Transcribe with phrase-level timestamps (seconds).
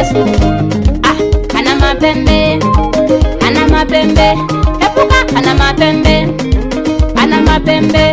[0.00, 0.24] yesu.
[1.04, 1.16] Ah,
[1.58, 2.56] ana mapembe
[3.46, 4.28] ana mapembe.
[4.84, 6.16] Epuka ana mapembe
[7.20, 8.04] ana mapembe.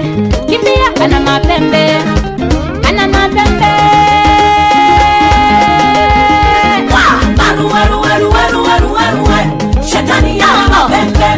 [0.49, 1.83] Kimbia ana mapembe
[2.87, 3.71] ana mapembe.
[9.89, 11.29] Shetani ana mapembe.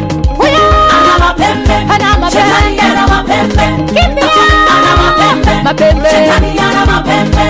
[0.95, 1.75] Ana mapembe.
[1.93, 3.65] Ana shetani mapembe ana mapembe.
[3.93, 4.33] Kimbia.
[4.73, 5.53] Ana mapembe.
[5.63, 6.09] Mapembe.
[6.09, 7.45] Shetani ana mapembe.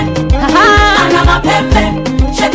[1.00, 1.84] Ana mapembe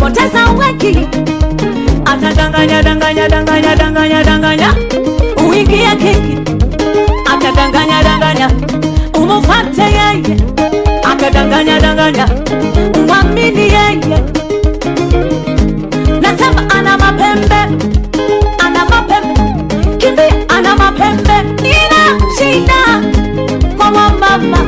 [0.00, 1.06] kupoteza wengi
[2.08, 4.70] atadanganya danganya danganya danganya danganya.
[5.36, 6.34] Uingie kiki
[7.28, 8.48] atadanganya danganya.
[9.12, 10.36] Umufate yeye.
[11.04, 12.26] Atadanganya danganya.
[12.96, 14.18] Umwamini yeye.
[16.24, 17.60] Nasema ana mapembe.
[18.64, 19.36] Ana mapembe.
[20.00, 21.36] Kimbi ana mapembe.
[21.60, 22.00] Nina
[22.38, 22.80] shida.
[23.76, 24.60] Kwa wamama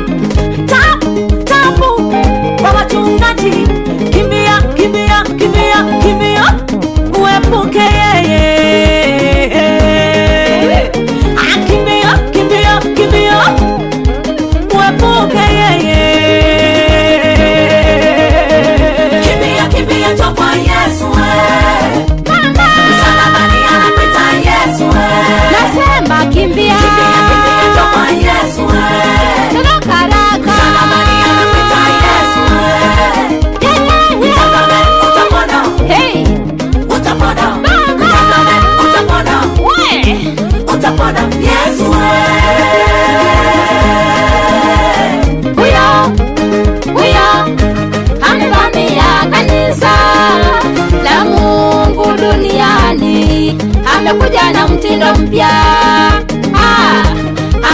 [54.12, 55.48] amekuja na mtindo mpya.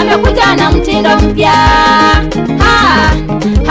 [0.01, 1.53] Amekuja na mtindo mpya.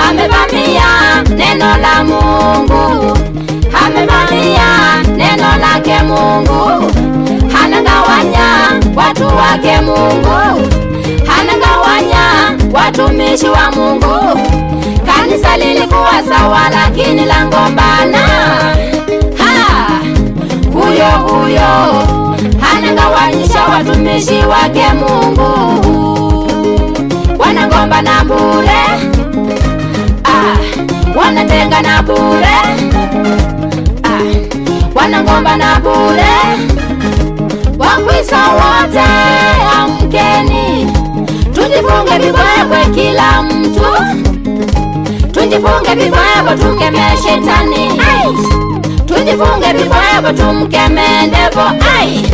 [0.10, 3.18] Amevamia neno la mungu.
[3.86, 4.68] Amevamia
[5.18, 6.92] neno lake mungu.
[7.64, 8.48] Anagawanya
[8.96, 10.68] watu wake mungu.
[11.40, 14.40] Anagawanya watumishi wa mungu.
[15.06, 18.18] Kanisa lilikuwa sawa lakini langombana.
[19.38, 19.88] Ha!
[20.74, 22.04] huyo huyo
[22.92, 25.50] anagawanyisha watumishi wake mungu.
[27.40, 28.82] Wanagombana bure.
[30.24, 30.58] Ah,
[31.20, 32.58] wanatengana bure.
[34.04, 34.24] Ah,
[34.96, 36.34] wanagombana bure.
[37.80, 39.08] Wakwisa wote
[39.80, 40.92] amkeni.
[41.54, 43.86] Tujifunge vibwebwe kila mtu.
[45.32, 48.02] Tujifunge vibwebwe tukemee shetani.
[49.06, 51.62] Tujifunge vibaya kwa tumkemee ndevo.
[52.00, 52.26] Ai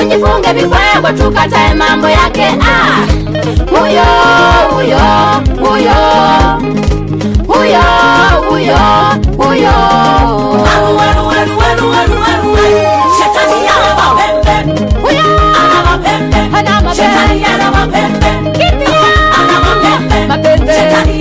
[0.00, 2.44] tujifunge vikwebo, tukatae mambo yake.
[2.44, 3.06] Ah,
[3.78, 4.04] huyo
[4.70, 4.98] huyo
[5.60, 5.94] huyo.
[7.48, 7.82] Huyo
[8.48, 8.78] huyo
[9.38, 9.72] huyo.
[20.66, 21.20] Shetani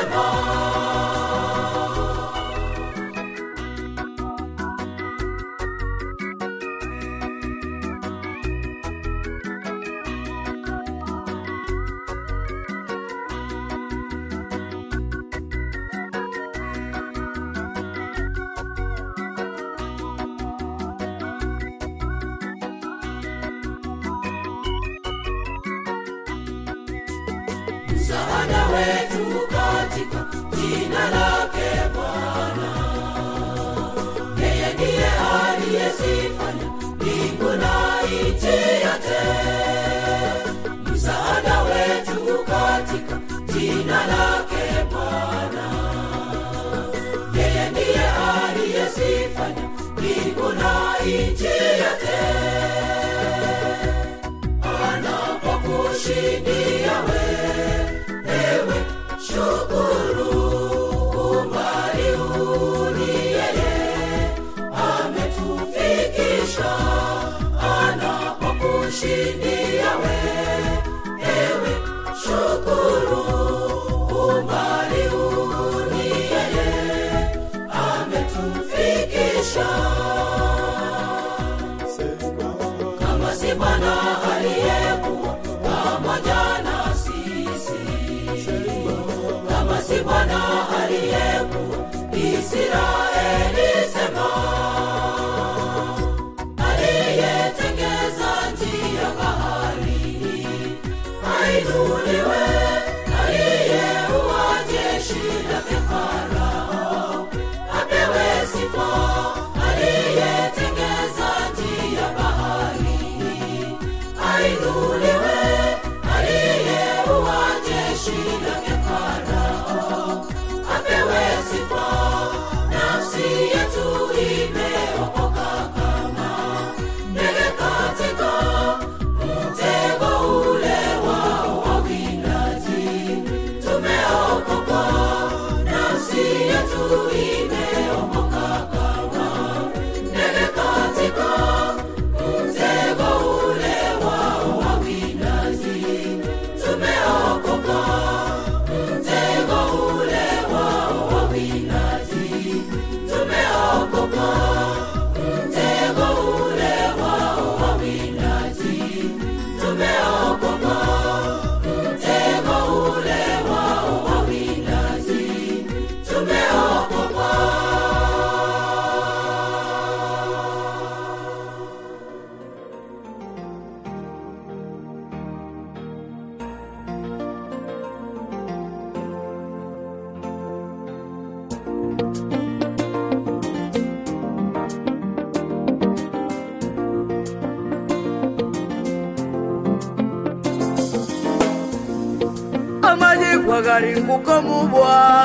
[0.00, 1.09] Forevermore.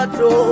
[0.05, 0.44] Lord, oh.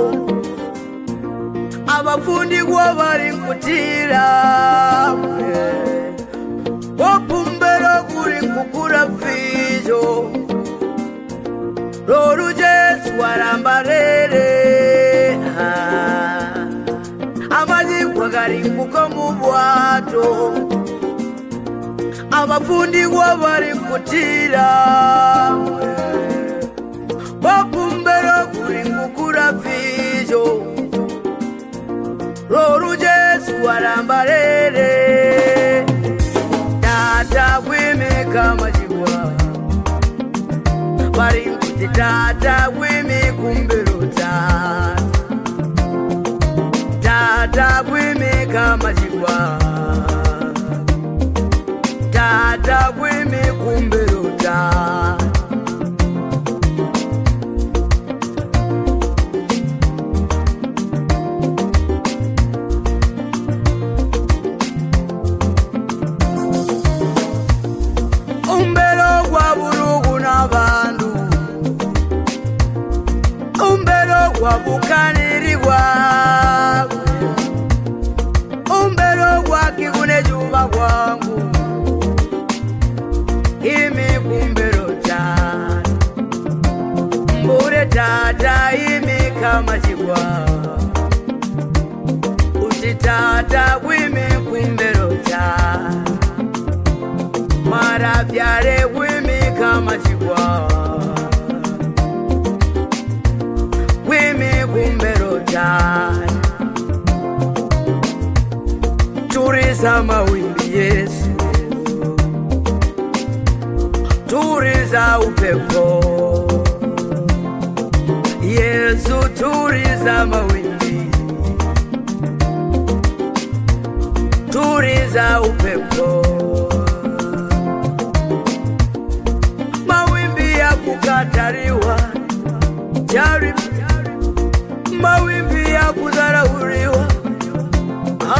[136.02, 137.06] kudharauliwa,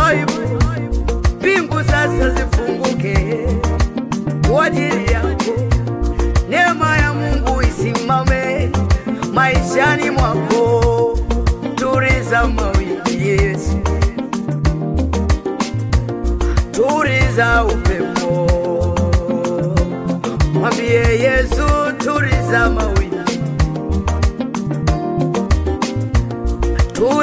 [0.04, 0.32] aibu.
[1.40, 3.46] Mbingu sasa zifunguke.
[4.50, 5.54] Kwa ajili yako,
[6.50, 8.70] neema ya Mungu isimame
[9.32, 11.18] maishani mwako,
[11.74, 13.78] tuliza mawimbi Yesu,
[16.72, 18.48] tuliza upepo,
[20.52, 21.66] mwambie Yesu,
[21.98, 23.03] tuliza mawimbi.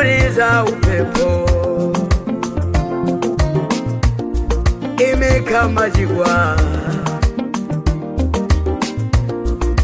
[0.02, 1.50] kupuliza upepo,
[5.14, 6.58] imekama jigwa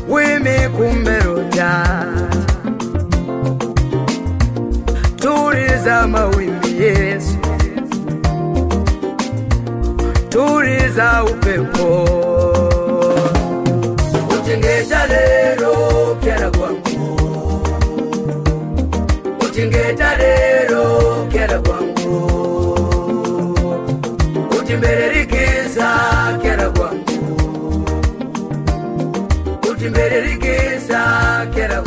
[0.09, 0.69] wime
[5.15, 7.37] tuliza mawimbi Yesu,
[10.29, 12.03] tuliza upepo,
[14.39, 16.86] utengeja lero pyara kwangu
[19.57, 22.17] uchingeta lero kyala kwangu.
[24.49, 25.89] Kuti mbere likiza
[26.41, 27.37] kyala kwangu.
[29.61, 31.01] Kuti mbere likiza
[31.55, 31.81] kyala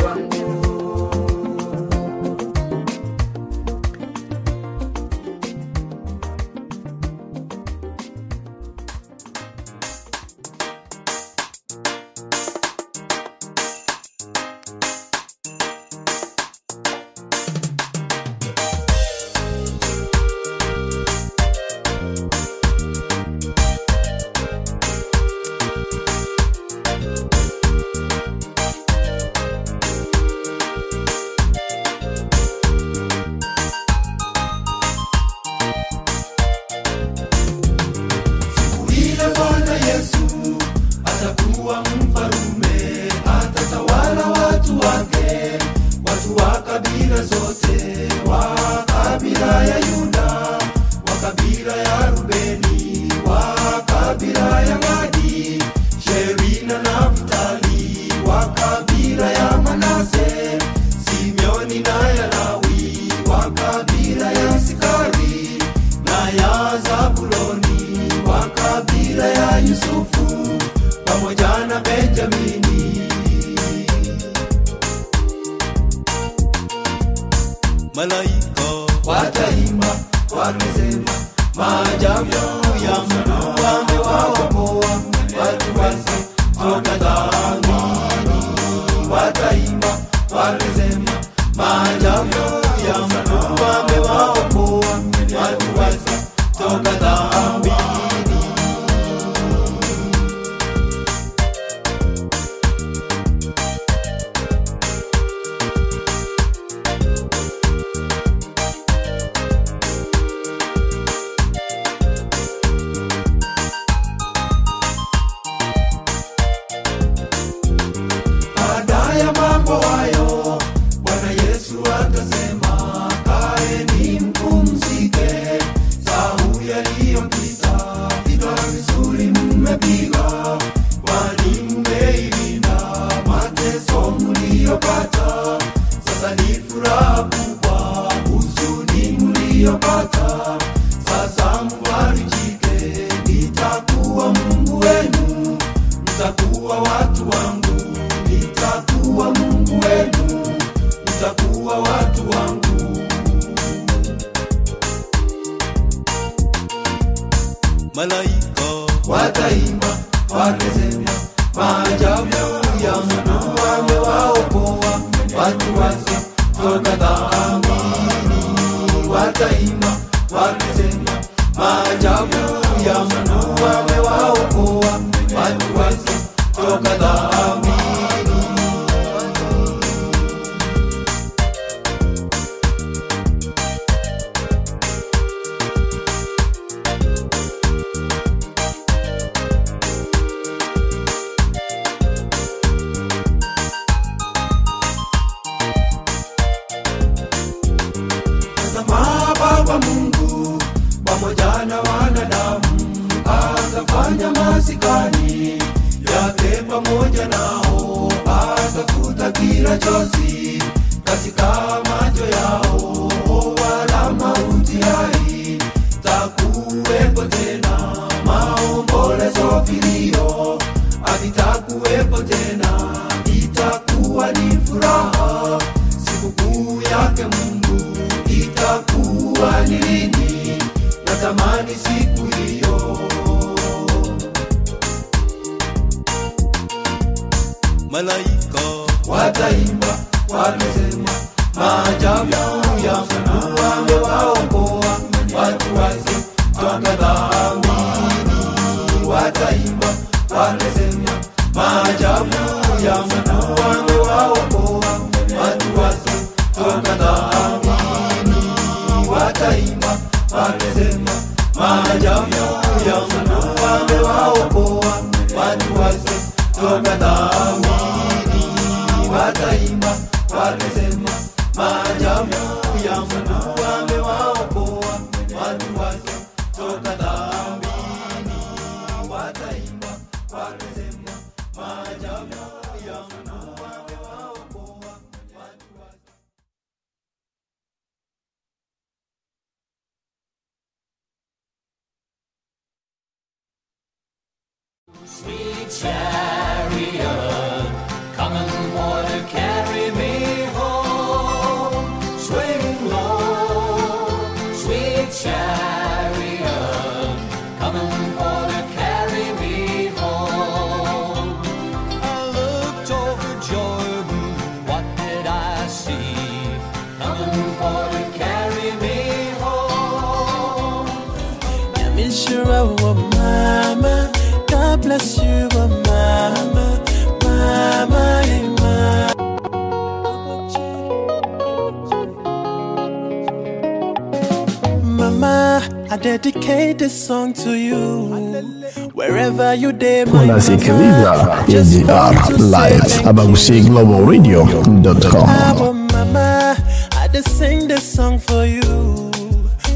[340.39, 345.29] day, my unasikiliza AGR live abagusiglobalradio.com
[345.59, 346.55] Our mama,
[347.03, 349.11] I just sing this song for you.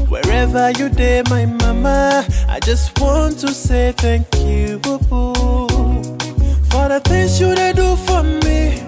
[0.08, 5.66] Wherever you day, my mama, I just want to say thank you boo-boo.
[6.70, 8.78] for the things you they do for me,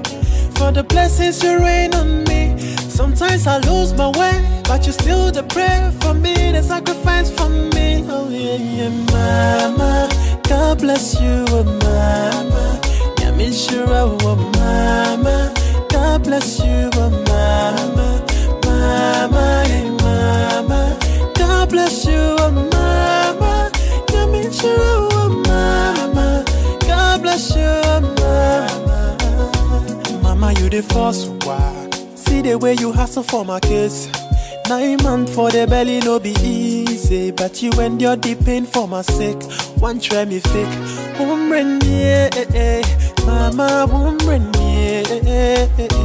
[0.55, 2.57] for the blessings you rain on me.
[2.89, 7.49] Sometimes I lose my way, but you still the pray for me, the sacrifice for
[7.49, 8.05] me.
[8.09, 10.09] Oh yeah, yeah, mama,
[10.49, 12.81] God bless you, oh mama.
[13.21, 15.53] Yeah, me sure, oh mama,
[15.91, 18.25] God bless you, oh mama,
[18.65, 20.99] mama, yeah, mama.
[21.37, 23.71] God bless you, oh mama.
[24.13, 26.45] Yeah, me sure, oh mama.
[26.87, 29.17] God bless you, oh mama.
[30.23, 31.93] Mama, you the first one.
[32.17, 34.09] See the way you hustle for my kids.
[34.69, 37.31] Nine months for the belly, no be easy.
[37.31, 39.43] But you endure the pain for my sake.
[39.81, 41.19] One try me fake.
[41.19, 42.83] Woman, yeah, eh, eh.
[43.25, 45.99] Mama, yeah, eh, eh, eh.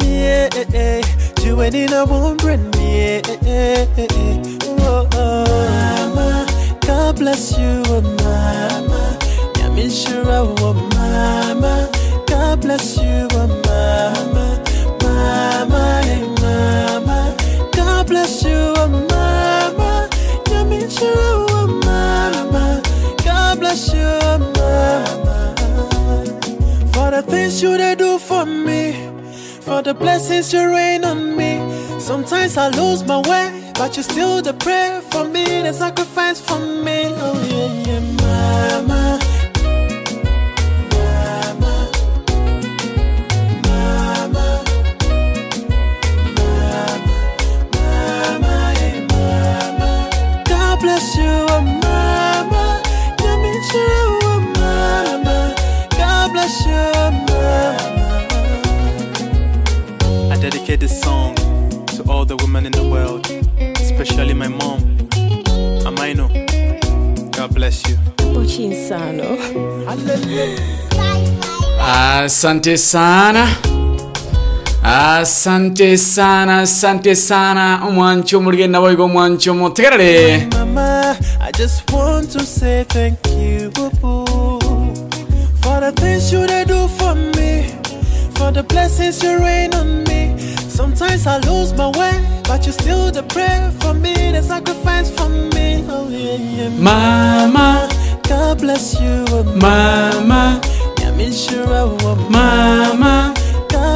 [0.00, 1.02] Yeah, eh, eh.
[1.42, 4.58] You ain't in a eh, eh, eh, eh.
[4.78, 6.14] Oh, oh.
[6.14, 6.46] Mama,
[6.86, 9.18] God bless you, oh, mama.
[9.90, 11.90] Sure, oh, mama.
[12.28, 14.62] God bless you, oh, mama.
[15.02, 16.41] Mama, hey.
[18.02, 20.08] God bless you, oh, mama.
[20.90, 22.82] Sure, oh, mama.
[23.24, 24.02] God bless you,
[24.56, 25.54] mama.
[26.92, 29.08] For the things you they do for me,
[29.60, 31.60] for the blessings you rain on me.
[32.00, 36.58] Sometimes I lose my way, but you still the pray for me, the sacrifice for
[36.58, 37.04] me.
[37.06, 38.80] Oh yeah, yeah.
[38.80, 39.21] Mama.
[53.74, 55.54] Yeah, me sure, oh mama.
[55.98, 58.18] God bless you, oh mama.
[60.32, 61.34] I dedicate this song
[61.96, 63.26] to all the women in the world,
[63.80, 64.80] especially my mom.
[65.84, 66.28] Amaino.
[67.32, 67.96] God bless you.
[71.80, 73.46] Asante sana,
[74.82, 77.80] asante sana, asante sana.
[77.88, 84.94] Omwancho muligenda boigo omwancho mutegerere Mama, I just want to say thank you boo-boo,
[85.62, 87.68] for the things you they do for me,
[88.34, 90.36] for the blessings you rain on me.
[90.68, 92.12] Sometimes I lose my way,
[92.44, 95.84] but you still the prayer for me, the sacrifice for me.
[95.88, 96.68] Oh yeah, yeah.
[96.70, 97.88] Mama,
[98.28, 100.60] God bless you, oh mama,
[101.00, 103.41] Yeah, me sure, oh mama, God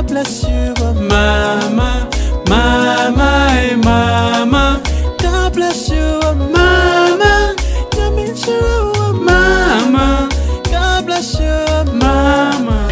[0.07, 2.09] bless you, oh mama,
[2.49, 4.83] mama, eh, mama,
[5.19, 7.55] God bless you, oh mama,
[7.97, 10.29] Yeah, me sure, oh mama,
[10.71, 12.89] God bless you, mama.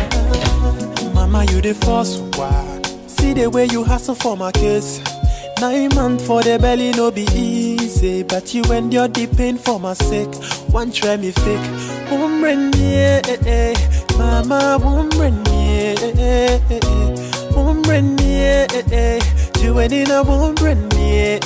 [1.14, 2.84] Mama, you the first one.
[3.08, 5.00] See the way you hustle for my kids.
[5.64, 8.22] Months for the belly, no be easy.
[8.22, 10.28] But you endure the pain for my sake.
[10.70, 11.60] One try me fake.
[13.46, 13.74] Eh,
[14.18, 16.58] Mama won't bring me eh.
[16.60, 17.08] Mama
[17.56, 19.22] wumbrenie, wumbrenie,
[19.58, 21.40] juwenina wumbrenie.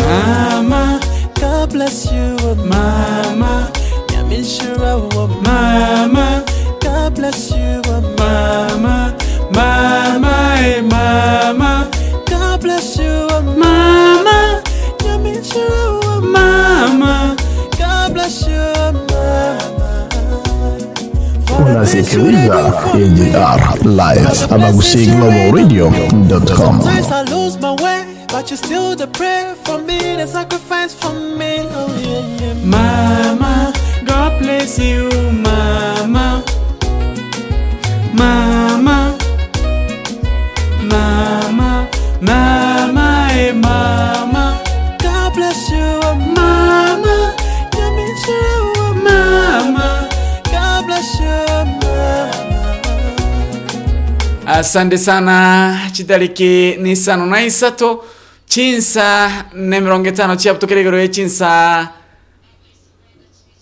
[0.00, 1.00] Mama,
[1.38, 3.70] God bless you, oh Mama.
[4.08, 6.44] Yamishura, oh Mama.
[6.80, 9.14] God bless you, oh Mama.
[9.54, 11.88] Mama, hey Mama.
[12.26, 14.62] God bless you, oh Mama.
[15.04, 17.36] Yamishura, oh Mama.
[17.78, 20.08] God bless you, oh Mama.
[21.70, 26.80] Unasikiliza AGR live abagusiglobalradio.com.
[26.82, 31.12] Sometimes I lose my way, but you still the prayer for me, the sacrifice for
[31.12, 31.60] me.
[31.60, 32.54] Oh yeah, yeah.
[32.64, 33.72] Mama,
[34.06, 36.42] God bless you, Mama.
[38.14, 38.79] Mama,
[42.20, 44.62] Mama, Mama, Mama.
[45.02, 47.34] God bless you, oh Mama.
[47.74, 50.08] Let me you, oh Mama.
[50.52, 52.76] God bless you, oh Mama.
[54.46, 58.04] asante sana chitaliki ni sano na isato
[58.46, 61.88] chinsa ne mirongo itano chiaputo kiregerero chinsa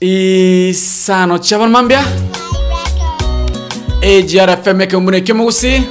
[0.01, 2.05] isano chabon mambia
[4.03, 5.83] AGRFM kembune kimugusi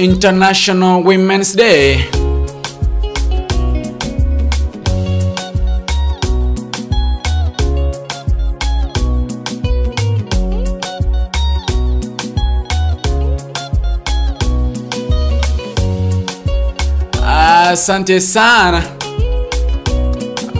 [0.00, 2.08] International Women's Day.
[17.22, 18.82] Asante sana.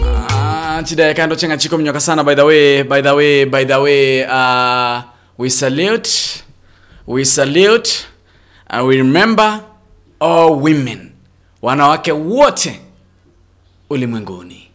[0.03, 3.77] Ah, chidai kando chenga chiko mnyoka sana by the way by the way by the
[3.81, 5.01] way uh,
[5.37, 6.43] we salute
[7.07, 8.05] we salute
[8.73, 9.63] and will remember
[10.19, 11.11] all women
[11.61, 12.79] wanawake wote
[13.89, 14.67] ulimwenguni.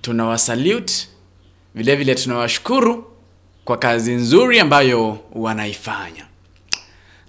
[0.00, 1.08] Tunawasalute
[1.74, 3.12] vilevile, vile tunawashukuru
[3.64, 6.26] kwa kazi nzuri ambayo wanaifanya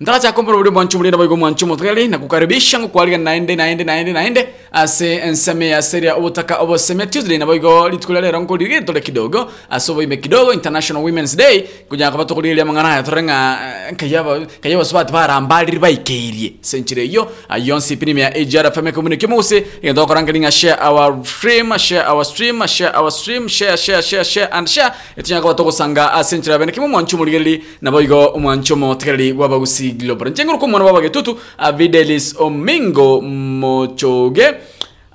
[0.04, 4.48] ndala kombo ndio mwanchu mlinda baigo mwanchu mutgali na kukaribisha ngukwaliga naende naende naende naende.
[4.72, 7.06] Ase enseme ya seria obutaka oboseme.
[7.08, 9.52] Tuesday na baigo litukula lero nkulire tole kidogo.
[9.70, 11.64] Asobo ime kidogo international women's day.
[11.90, 13.60] Kuja kwa tukulire mangana ya torenga
[13.98, 19.64] kayaba kayaba swat bara ambali baikerie century yo ayonsi prime ya AGR FM community muse.
[19.84, 24.50] Ngendo korangalinga share our stream share our stream share our stream share share share share
[24.52, 24.92] and share.
[25.18, 30.60] Etinya kwa tokosanga century bene kimu mwanchu mulire na baigo mwanchu mutgali wabagusi global njenguru
[30.60, 34.54] ko mwana babage tutu a videlis omingo mochoge.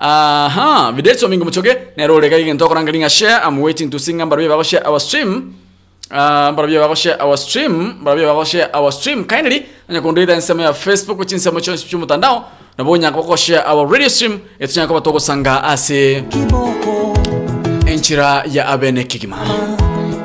[0.01, 4.65] Aha videlis omingo mochoge nero lega ngento korangalinga share i'm waiting to sing ambaru baba
[4.65, 5.53] share our stream.
[6.11, 6.17] Uh,
[6.57, 7.95] barabia baba share our stream.
[8.05, 9.25] Barabia baba share our stream.
[9.25, 12.45] Kindly anya kundida nsema ya facebook chinsa mocho chu mutandao
[12.79, 16.25] na bonya kwa share our radio stream etunya kwa toko sanga ase.
[17.87, 19.37] Enchira ya abene kigima.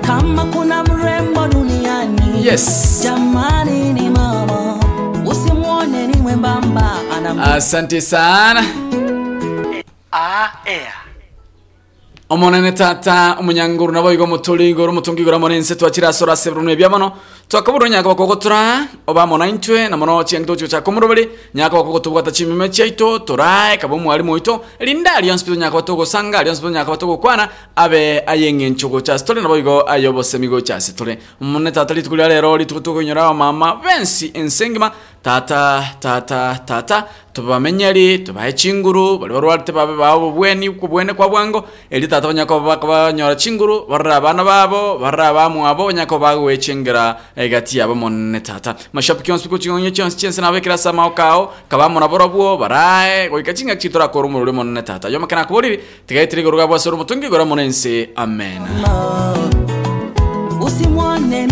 [0.08, 3.00] Kama kuna mrembo duniani Yes.
[3.04, 3.94] jamani
[6.44, 8.64] mwembamba ana asante sana.
[12.30, 17.12] Omonene tata omunyanguru nabo igo mutulingoro omutungigora monense twachirasora sebrunwe byamano
[17.48, 23.78] twakaburo nyaka bakogotora obamo naintwe na mono tocho cha komurobere nyaka bakogotubwata chimime chaito torae
[23.78, 29.02] kabo mwali moito linda spito nyaka batogo sanga spito nyaka batogo kwana abe ayenge nchogo
[29.02, 33.76] cha stole nabo igo ayobo semigo cha stole omonene tata litukulia lero litukutuko nyora mama
[33.76, 34.92] bensi ensengima
[35.24, 41.64] tata tata tata tubamenyeri tubahe chinguru bali barwarite babe babo bweni kubwene kwa bwango.
[41.90, 47.96] Eli tata banyako bakabanyora chinguru barra abana babo barra abamu abo banyako bagwechengera egati abo
[47.96, 48.76] monne tata.
[48.94, 53.76] Mashapu kyonse piko chingonye chonse chense nabekera sama okao kabamo naboro bwo barae goika chinga
[53.76, 55.10] chitora koru muri monne tata.
[55.10, 58.62] Yo makana kuboriri tigaitiri goruga bwa soro mutungi gora monense amen.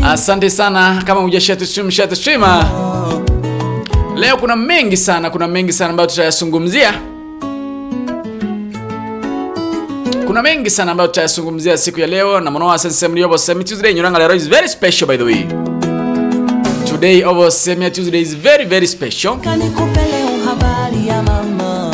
[0.04, 2.66] Asante sana kama hujashare stream share streamer
[4.16, 6.94] leo kuna mengi sana kuna mengi sana ambayo tutayazungumzia.
[10.28, 14.20] Kuna mengi sana ambayo tutayazungumzia siku ya leo na mwana wa sensemri semi tuesday nyuranga
[14.20, 15.46] lero is very special by the way.
[16.90, 19.38] Today obo semi tuesday is very very special.
[19.38, 21.92] Kanikupe leo habari ya mama.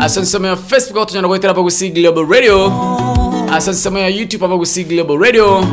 [0.00, 2.72] asansome ya facebook tunyana goitera pagusi global radio.
[3.52, 5.66] Asansome ya youtube pagusi global radio.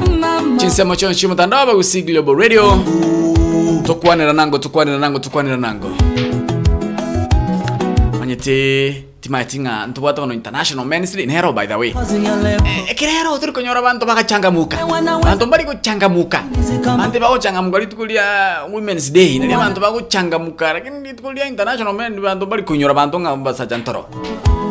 [0.58, 2.80] Chinsemo chonchi mutandao pagusi global radio.
[3.86, 5.90] Tukwanira nango tukwanira nango tukwanira nango.
[8.20, 11.90] Manyete timaitinga ntubwata bano international men's day by the way.
[11.90, 14.78] Eh, kirero turi kunyora bantu bagachangamuka
[15.26, 16.40] bantu bari kuchangamuka
[16.86, 18.24] bantu bakuchangamuka litukulia
[18.70, 23.78] women's day nali bantu bakuchangamuka lakini litukulia international men bantu bari kunyora bantu nga basacha
[23.78, 24.06] ntoro.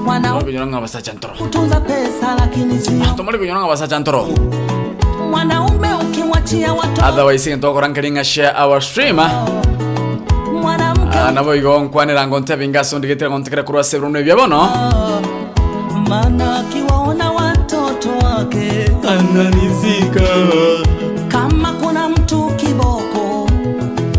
[0.07, 1.35] Bari kunyora nga basacha ntoro.
[3.03, 4.23] bantu bari kunyora nga basacha ntoro.
[7.03, 9.74] Otherwise ntokorankeringa share our stream mwanamke
[11.35, 14.61] nabo igo nkwanira ngo ntebinga sondigitira ngo ntikira kurwa sebro ne byabono
[16.09, 18.91] maana akiwaona watoto wake.
[19.09, 20.27] Ananizika
[21.29, 23.49] kama kuna mtu kiboko.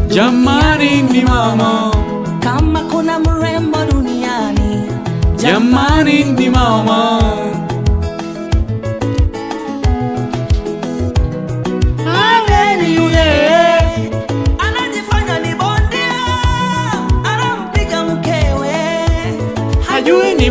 [0.07, 1.93] Jamani ni mama.
[2.39, 4.83] Kama kuna mrembo duniani.
[5.35, 7.21] Jamani ni mama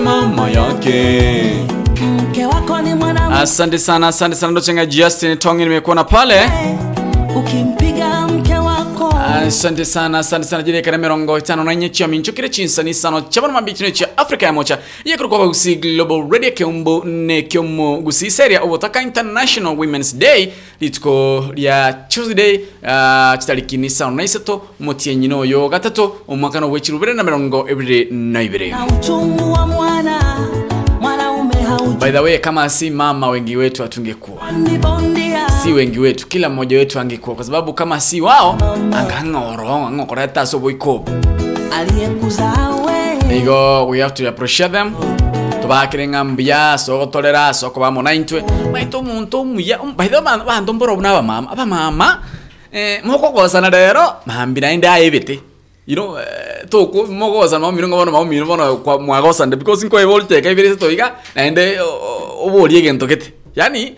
[0.05, 1.53] mama yake.
[2.31, 4.53] Mke wako ni mwanamke, asante sana asante sana.
[4.53, 6.51] Ndochenga justin tongi nimekuona pale.
[7.37, 9.15] Ukimpiga mke wako.
[9.47, 10.63] Asante sana asante sana.
[10.63, 11.65] Jirekana mirongo itano.
[11.65, 14.53] Na enye chia minchokire chinsanisano chabono mambitino chia africa
[15.17, 20.49] kuru kwa gusi global radio keumbo ne kyomo gusi seria obotaka international women's day.
[20.81, 25.69] Lituko lya tuesday uh, chitariki nisano na isato mutienyino yo.
[25.69, 29.94] Gatato omwaka no wechirubire na mirongo ebire na ibire na uchungu wa mwana,
[32.05, 34.43] by the way kama si mama wengi wetu hatungekuwa.
[35.63, 37.37] Si wengi wetu kila mmoja wetu angekuwa.
[37.37, 38.59] Kwa sababu kama si wao
[38.93, 40.47] angang'oro ang'okoreta
[41.73, 42.71] aliyekuzaa
[43.89, 44.93] we have to appreciate them.
[45.63, 52.23] Tubakire ng'ambia sogotorera soko bamo naintwe maito omuntu omuya baitho bantu mboro buna abamama abamama
[52.73, 55.41] eh, mokogosana rero mambi naende aebete
[55.87, 60.77] you know eh, toku mogosana mamino ngobono mamino bono kwa mwagosande because nko ebolteka ibere
[60.77, 61.79] toiga naende
[62.45, 63.95] oborie egento gete yani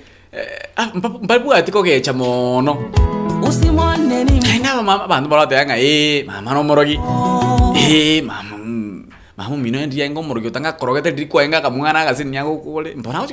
[1.22, 2.76] mbabwati kogecha mono.
[3.49, 7.01] Usimone ni aina abamama abandu barateanga eh mama nomorogi
[7.76, 8.55] eh mama
[9.37, 13.26] mama mino endia ngo morogi utanga korogete ndiri kwenga kamwana agasini yango kule mbona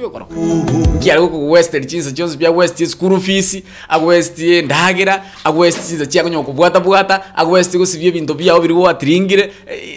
[0.97, 6.05] ngiara ku west chinsa chonse bya west school fees ag west ndagira ag west chinsa
[6.05, 9.53] chia kunyo kubwata bwata ag west gusibye bintu byao biri wa tringire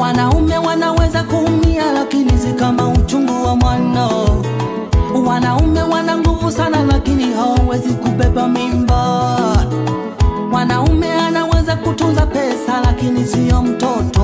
[0.00, 4.10] wanaume wanaweza kuumia lakini si kama uchungu wa mwano.
[5.26, 8.96] Wanaume wana nguvu sana lakini hawawezi kubeba mimba.
[10.52, 11.49] Wanaume anaweza
[11.90, 14.19] kutunza pesa lakini siyo mtoto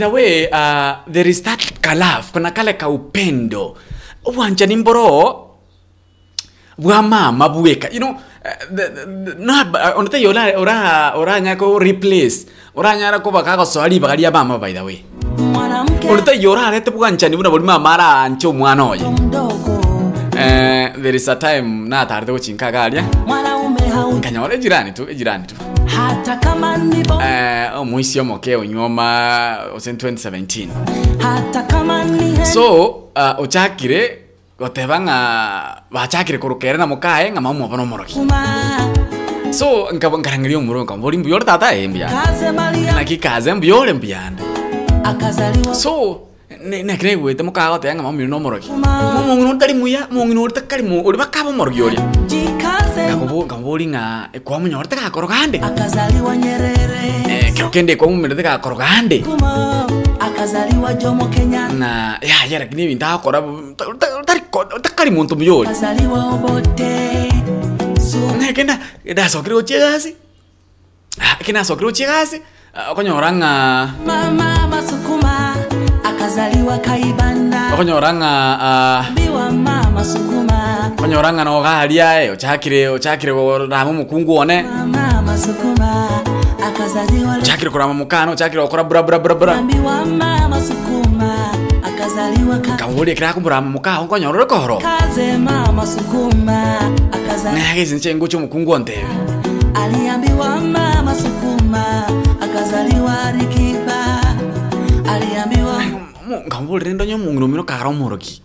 [0.00, 3.76] the way uh, there is that kalaf kuna kale ka upendo.
[4.36, 5.50] Wanja ni mboro
[6.78, 11.78] bwa mama bweka you know uh, the, the, no uh, onete ora ora ora nyako
[11.78, 12.46] replace.
[12.74, 15.04] Ora nyara ko baka swali bakali ya by the way.
[16.08, 19.14] Onete yora arete bwanja buna buli mama ara ancho mwana oyo
[20.36, 23.79] eh there is a time na tarde kuchinka galia mwanaume
[24.20, 25.54] kanyore jirani tu jirani tu.
[25.86, 30.68] Hata kama ni bo, eh omuisi omoke onyoma ose 2017
[31.18, 34.18] hata kama ni so uh, ochakire
[34.58, 35.18] goteba ng'a
[35.90, 38.14] bachakire korokere na mokae ng'a mamu bono moroki.
[39.50, 42.10] So nkabo nkarangeria omuro nkambori mbuyore tata embia
[42.94, 43.94] naki kaze mbuyore
[45.04, 45.74] akazaliwa.
[45.74, 46.20] So
[46.64, 48.68] nekire gwete mokaga goteba ng'a mamu no moroki.
[48.68, 49.24] Kuma.
[49.26, 52.00] Mong'ino tari muya mong'ino ori takari mu ori bakaba moroki oria
[53.08, 57.24] jikaze ng'a kwa munyore takakorogande akazaliwa Nyerere.
[57.28, 59.86] Eh kende kwa mumere takakorogande kuma
[60.20, 63.42] akazaliwa Jomo Kenyatta na ya ya lakini ibintu akora
[64.82, 67.32] takari muntu mbuyore akazaliwa Obote.
[68.54, 70.14] Kenda ndasokire gochie gasi?
[71.40, 72.42] Ake nasokire gochie gasi?
[72.90, 73.88] Okonyora ng'a?
[74.06, 75.54] Mama Masukuma
[76.04, 77.74] akazaliwa Kaibanda.
[77.74, 80.49] Okonyora ng'a biwa mama Sukuma
[80.92, 84.64] okonyora ng'a nogariae ochakire ochakire korama omokungu one.
[87.40, 89.62] Ochakire korama mokana ochakire gokora bura bura bura bura.
[89.62, 91.34] Biwa mama Sukuma
[91.82, 94.78] akazaliwa ka kamuria kira kumburama mokaho nkonyora ore kohoro.
[94.78, 95.86] Akazaliwa
[97.52, 99.04] nagisi nche ngucho omokungu ontebe
[99.74, 102.04] aliambiwa mama Sukuma
[102.40, 104.20] akazaliwa Alikiba
[105.08, 105.82] aliambiwa
[106.46, 108.42] nkamburire ndonyo omong'ino omino kara omoroki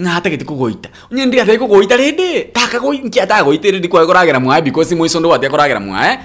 [0.00, 5.20] ng'atagete kugoita onye ndi gatari kugoita rindi takagoi nkiatagoite rindi kwae koragera mwae because moiso
[5.20, 6.18] ndo watia koragera mwae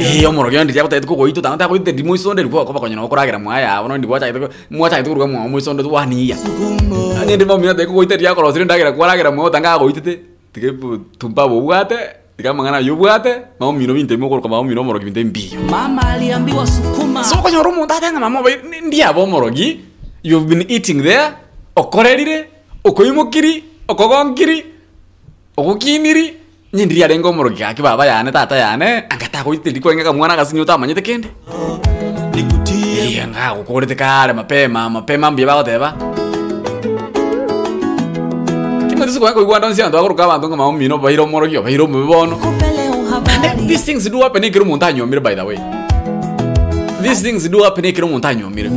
[0.00, 3.62] eh omoroki ondi tiagotagete kugoita tanga tagoite ndi moiso ndo rikwa koba konyana koragera mwae
[3.62, 3.98] yao no
[5.04, 9.30] kuruga mwae moiso ndo wania Sukuma onye ndi momino tagete kugoita ria korosire ndagera kwaragera
[9.30, 10.20] mwae tanga agoitete
[10.52, 10.72] tige
[11.18, 11.94] tumba bobwate
[12.36, 17.24] tiga mang'ana yobwate maumino binte mokoroka maumino omoroki binte mbiyo mama aliambiwa Sukuma.
[17.24, 18.56] So okonyora omonto atenga mama bai
[18.86, 19.80] ndiaba omorogi
[20.24, 21.32] you've been eating there
[21.76, 22.48] okorerire
[22.84, 24.64] okoimokiri okogonkiri
[25.56, 26.34] ogokiniri
[26.72, 31.28] nyendiri arenga omorogi gaki baba yane tata yane angatagoiteri kwenge kamwana gasinyo utamanyete kende
[32.34, 33.26] nikutie iya
[33.96, 35.94] kare mapema mapema mbuya bagoteba
[38.88, 42.38] kimotisi kwenge koigwa ndonsi anto agoroka abanto nga maomino baire omorogi baire omobe bono.
[43.68, 45.58] These things do happen ekero omonto anyomire by the way.
[47.02, 48.70] These things do happen ekero omonto anyomire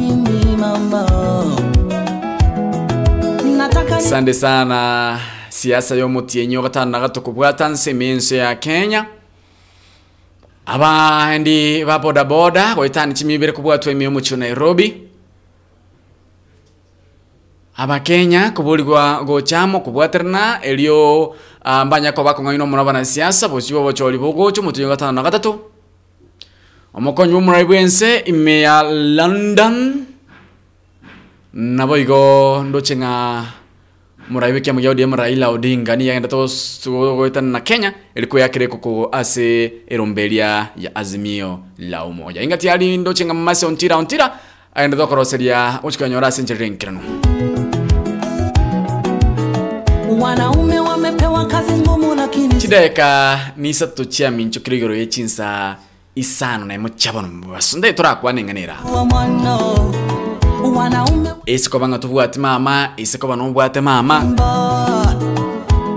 [4.05, 5.19] asante sana.
[5.49, 9.05] Siasa y'omutienyi wa gatano na gatoko bwata nsemi enso ya kenya.
[10.65, 15.01] Abaendi ba bodaboda goetani chimibere kubwatwa emi omuchio nairobi.
[17.77, 24.89] Abakenya kubuligwa gochamo kubwaterana elio ah, mbanyako bakong'aina omono abanasiasa bosi bobochori bogocho omutinyi wa
[24.95, 25.59] gatano na gatatu
[26.93, 30.05] omokonyi bw'omurai bwense ime ya london.
[31.53, 33.43] Nabo igo ndoche ng'a
[34.29, 35.95] murai wiki ya ODM Raila Odinga.
[35.95, 36.29] Ni yaenda
[37.15, 37.93] gwetana na Kenya.
[38.15, 42.41] Ilikuwa yakire kuko ase eromberia ya azimio la umoja.
[42.41, 44.39] Ingati ali ndo chenga mase ontira ontira.
[44.75, 46.99] Aenda thokoroseria uchikanyora senjerenkirano
[50.19, 55.75] wanaume wamepewa kazi ngumu lakini chideka nisa tuchia mincho kirigoro yechinsa
[56.15, 59.05] isano na imuchabano basunde turakwanenganira wa
[60.63, 64.19] wanaume isiko banga tubwate mama isiko bano bwate mama.
[64.19, 65.15] mba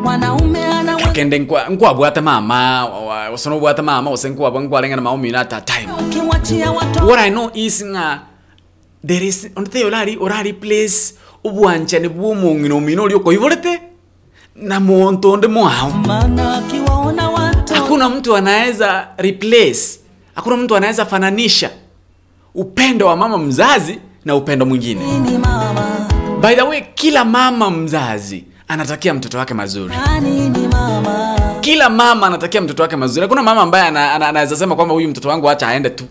[0.05, 2.85] wanaume anaweza kende nkwa nkwa bwate mama
[3.33, 5.89] wasono bwate mama ose nkwa bangwa lenga na maomi na ta time.
[7.07, 8.21] What i know is nga
[9.07, 11.15] there is onte olari orari place
[11.45, 13.81] ubwanchani bw'omung'ino mino oli okoiborete
[14.57, 15.93] na monto onde mwao.
[17.75, 20.01] Hakuna mtu anaweza replace
[20.35, 21.71] hakuna mtu anaweza fananisha
[22.55, 25.01] upendo wa mama mzazi na upendo mwingine.
[26.41, 29.95] By the way kila mama mzazi anatakia mtoto wake mazuri.
[31.61, 33.23] Kila mama anatakia mtoto wake mazuri.
[33.23, 36.05] Hakuna mama ambaye ana- ana- anaweza sema kwamba huyu mtoto wangu acha aende tu.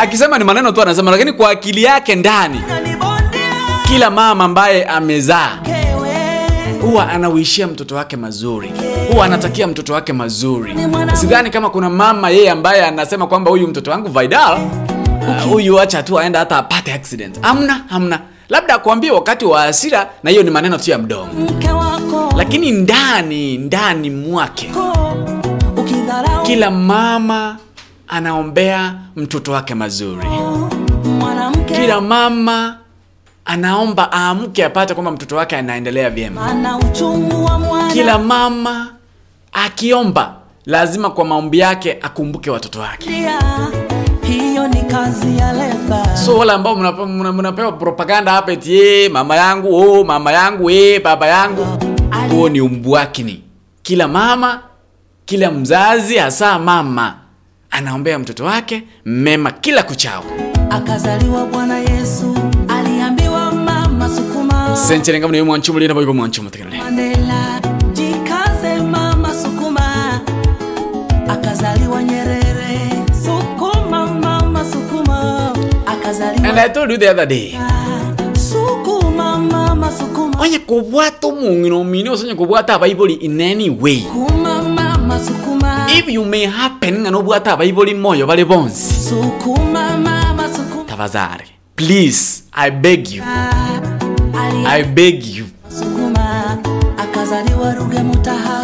[0.00, 2.60] Akisema ni maneno tu anasema lakini kwa akili yake ndani
[3.86, 5.58] kila mama ambaye amezaa
[6.80, 8.72] huwa anauishia mtoto wake mazuri.
[9.12, 10.74] Huwa anatakia mtoto wake mazuri.
[11.12, 14.58] Sidhani kama kuna mama yeye ambaye anasema kwamba huyu mtoto wangu Vidal
[15.28, 17.40] uh, huyu acha tu aenda hata apate accident.
[17.42, 21.30] Hamna, hamna, labda akwambie wakati wa hasira na hiyo ni maneno tu ya mdomo.
[22.36, 24.70] Lakini ndani ndani mwake
[26.42, 27.56] kila mama
[28.08, 30.26] anaombea mtoto wake mazuri.
[31.66, 32.76] Kila mama
[33.44, 36.54] anaomba aamke apate kwamba mtoto wake anaendelea vyema.
[37.92, 38.86] Kila mama
[39.52, 40.34] akiomba
[40.66, 43.10] lazima kwa maombi yake akumbuke watoto wake
[44.32, 46.16] hiyo ni kazi ya leba.
[46.16, 50.70] So wale ambao mnape- mna- mnapewa propaganda hapa eti "Eh, mama yangu oh, mama yangu
[50.70, 51.66] eh, baba yangu.
[52.30, 53.42] Huo ni umbwakini
[53.82, 54.60] kila mama
[55.24, 57.14] kila mzazi hasa mama
[57.70, 60.24] anaombea mtoto wake mema kila kuchao.
[60.70, 62.36] Akazaliwa bwana yesu
[62.68, 64.76] aliambiwa mama sukuma.
[65.44, 66.82] Mwanchumu lina boigo mwanchumu tekelele
[76.64, 77.58] i told you the other day
[80.40, 84.04] onye kubwata omung'ino mine osonye kubwata abaiboli in any way.
[85.98, 89.14] If you may happen nga nobwata abaiboli moyo bali bonsi
[90.86, 91.44] tafadhali
[91.76, 93.22] please i beg you.
[94.66, 95.44] I beg you.
[95.78, 96.58] Sukuma
[96.98, 98.59] akazaliwa ruge mutahaba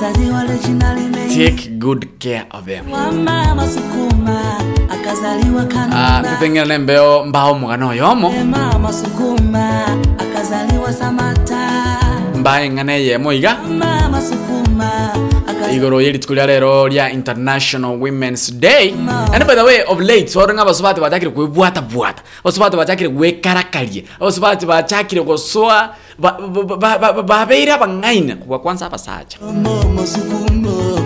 [0.00, 2.90] take good care of them.
[2.90, 4.40] Wa mama sukuma
[4.90, 9.84] akazaliwa ah kanuna tutengere mbeo mbao mugano oyomo mama sukuma
[10.18, 11.70] akazaliwa samata
[12.36, 15.39] mbaye ng'ane yemo iga mama sukuma akazaliwa
[15.74, 18.90] igoro yelituku lia rero lia international women's day.
[19.32, 22.22] And by the way of late sorenga basubati bachakire kwibwata bwata.
[22.44, 25.94] Basubati bachakire gwekarakaria basubati bachakire gosoa
[27.26, 29.38] babeire abang'aina kwa kwanza abasacha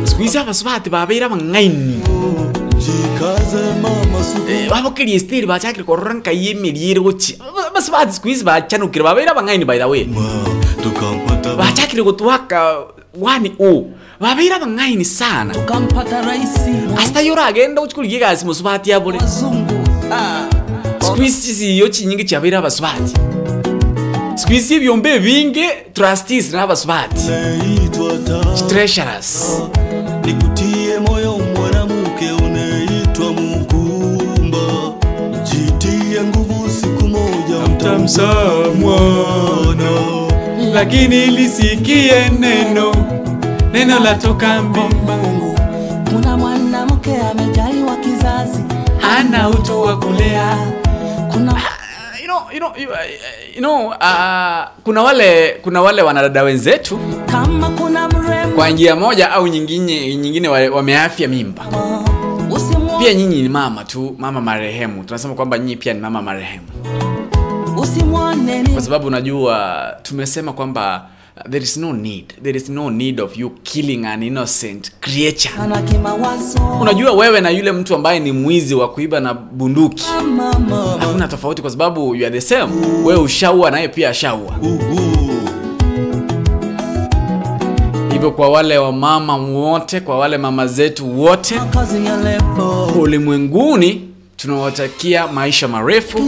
[0.05, 2.03] siku hizi abasubati babeire abang'aini
[2.79, 7.39] suku babokerie stili bachakire korora nkai emeriere gochi.
[7.75, 10.07] Basubati siku hizi bachanukire babeire abang'aini by the way.
[11.59, 12.77] Bachakire gotwaka
[13.21, 13.85] wani o
[14.21, 15.55] babeire abang'aini sana.
[16.97, 19.75] Hasta yoragenda uchikuligie gasi musubati abure wazungu.
[21.01, 23.15] Siku hizi siyo chinyingi chabira abasubati
[24.35, 27.23] siku hizi ebyombe binge trustees n'abasubati
[28.69, 29.63] treasurers.
[30.25, 34.93] Nikutie moyo mwanamke unaitwa mkumba
[35.45, 38.45] jitie nguvu, siku moja mtamzaa
[38.81, 39.91] mwana.
[40.75, 42.95] lakini lisikie neno
[43.75, 45.55] neno latoka mbinguni.
[46.13, 48.65] kuna mwanamke amejaliwa kizazi
[48.99, 50.73] hana utu wa kulea.
[51.33, 51.53] Kuna
[52.21, 52.89] you know, you know, you,
[53.55, 56.99] you know, uh, kuna wale kuna wale wanadada wenzetu.
[57.27, 58.57] kama kuna mrembo.
[58.57, 61.63] Kwa njia moja au nyingine nyingine wameafya mimba.
[61.77, 65.05] Oh, pia nyinyi ni mama tu mama marehemu.
[65.05, 66.67] Tunasema kwamba nyinyi pia ni mama marehemu.
[67.77, 71.07] Usimwone kwa sababu unajua tumesema kwamba
[71.51, 72.35] there is no need.
[72.43, 75.51] There is no need of you killing an innocent creature.
[76.81, 80.05] Unajua wewe na yule mtu ambaye ni mwizi wa kuiba na bunduki.
[81.01, 82.73] Hakuna tofauti kwa sababu you are the same.
[83.05, 84.59] Wewe ushaua naye pia ashaua.
[88.13, 91.61] Hivyo kwa wale wamama wote kwa wale mama zetu wote
[93.01, 96.19] ulimwenguni tunawatakia maisha marefu.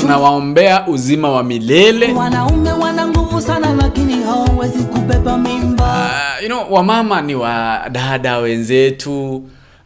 [0.00, 2.12] Tunawaombea uzima wa milele.
[2.12, 6.10] Wanaume wana nguvu sana, lakini hawawezi kubeba mimba.
[6.38, 9.34] uh, you know, wamama ni wadada wenzetu.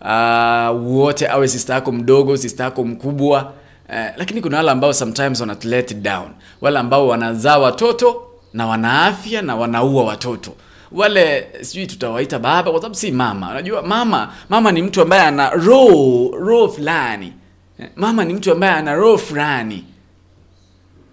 [0.00, 3.52] Uh, wote awe sista yako mdogo sista yako mkubwa.
[3.88, 5.56] Uh, lakini kuna wale ambao sometimes wana
[5.94, 6.28] down.
[6.60, 8.22] Wale ambao wanazaa watoto
[8.52, 10.52] na wanaafya na wanaua watoto.
[10.92, 13.50] Wale sijui tutawaita baba kwa sababu si mama.
[13.50, 17.32] Unajua mama mama ni mtu ambaye ana roho fulani.
[17.78, 19.84] Eh, mama ni mtu ambaye ana roho fulani.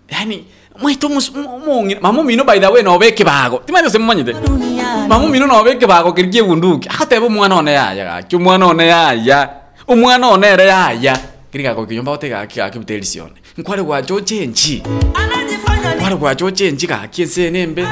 [0.09, 0.45] Yani
[0.81, 1.09] mwitu
[2.01, 6.43] mamu mino by the way nobe kibago timaze semumanyite Duniani mamu mino nobe kibago kirigie
[6.43, 6.89] bunduki.
[6.89, 9.49] Akateba omwana one yaya gaki omwana one yaya.
[9.87, 11.19] Omwana one ere yaya.
[11.51, 14.83] Keri gako kiyomba gote gaki gaki buterisione nkware gwachoche ochenchi
[15.97, 17.85] nkware ni ochenchi gaki ensene embe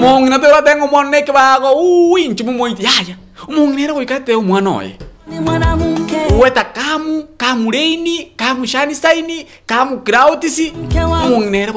[0.00, 1.72] mong'ina tera tenga omwana one ekebago
[2.12, 3.16] ui inchi mumoiti yaya.
[3.48, 4.96] Omong'ina era goikate omwana oye
[5.30, 6.16] ni mwanamke.
[6.40, 10.72] Weta kamu kamu reini kamu shanisaini kamu krautisi.
[10.84, 11.72] Mke wa- omong'ina era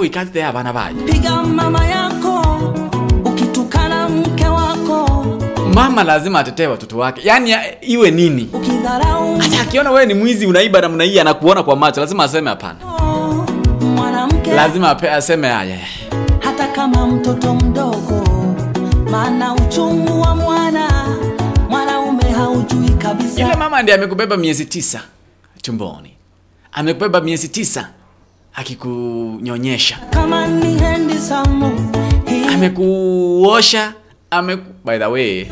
[0.49, 2.41] abana baye piga mama yako
[3.25, 5.25] ukitukana mke wako.
[5.73, 7.21] Mama lazima atetee watoto wake.
[7.27, 8.49] Yaani ya- iwe nini?
[9.39, 12.75] Hata akiona wewe ni mwizi unaiba namna hii anakuona kwa macho lazima aseme hapana.
[14.55, 15.77] Lazima ape, aseme haya.
[16.39, 18.23] Hata kama mtoto mdogo
[19.11, 20.11] maana uchungu
[23.03, 25.01] haujui yule mama ndiye amekubeba miezi tisa
[25.61, 26.13] tumboni.
[26.71, 27.89] Amekubeba miezi tisa
[28.53, 29.97] akikunyonyesha.
[32.53, 33.93] Amekuosha
[34.31, 34.63] ameku...
[34.85, 35.45] by the way.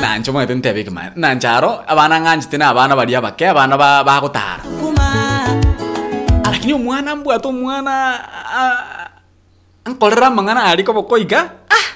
[0.00, 4.62] nancho mwete ntebeke mana nancharo abana ng'anchete na abana baria bake abana bagotara
[6.44, 8.20] lakini omwana mbwate omwana
[9.84, 11.86] ankorera amang'ana aria kobokoiga ah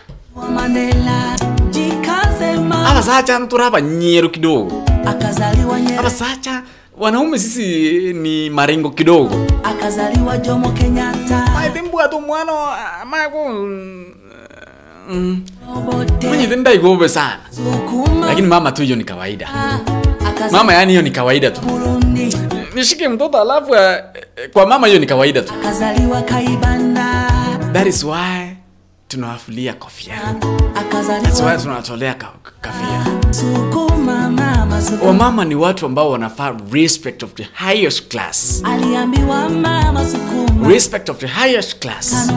[2.86, 4.82] abasacha ntura abanyeru kidogo.
[5.06, 6.00] Akazaliwa nyero.
[6.00, 6.62] abasacha
[6.98, 9.46] wanaume sisi ni marengo kidogo.
[9.64, 11.48] Akazaliwa Jomo Kenyatta.
[11.88, 12.52] Mbwate omwana
[13.02, 13.38] amago
[15.76, 17.38] Obote mwenyete ndaigobe sana.
[17.50, 19.48] Sukuma lakini mama tu hiyo ni kawaida.
[20.28, 21.60] Akazaliwa mama yani hiyo ni kawaida tu.
[22.74, 23.98] Nishike mtoto alafu eh,
[24.52, 25.52] kwa mama hiyo ni kawaida tu.
[25.60, 27.30] Akazaliwa Kaibanda.
[27.72, 28.56] That is why
[29.12, 30.14] tunawafulia kofia.
[31.22, 32.14] That's why tunawatolea
[32.60, 33.06] kafia
[34.04, 34.68] mama
[35.06, 38.62] wamama ni watu ambao wanafaa respect of the highest class.
[40.68, 42.30] Respect of the highest class.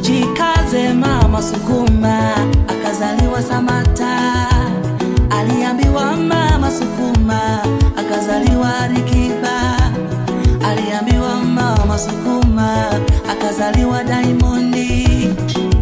[0.00, 2.36] Jikaze mama sukuma.
[2.68, 4.18] Akazaliwa Samata
[5.30, 7.62] aliambiwa mama sukuma.
[7.96, 9.23] Akazaliwa aliambiwa
[11.98, 12.90] sukuma
[13.30, 15.08] akazaliwa Diamondi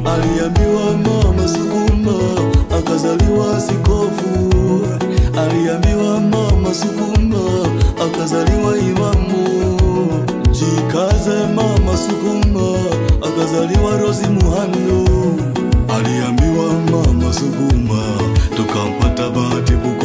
[0.05, 2.15] aliambiwa mama sukuma
[2.79, 4.87] akazaliwa sikofu
[5.39, 7.69] aliambiwa mama sukuma
[8.05, 9.43] akazaliwa imamu.
[10.51, 12.79] Jikaze mama sukuma
[13.27, 15.05] akazaliwa rosi muhando
[15.99, 18.03] aliambiwa mama sukuma
[18.57, 20.02] tukampata bahati bukuko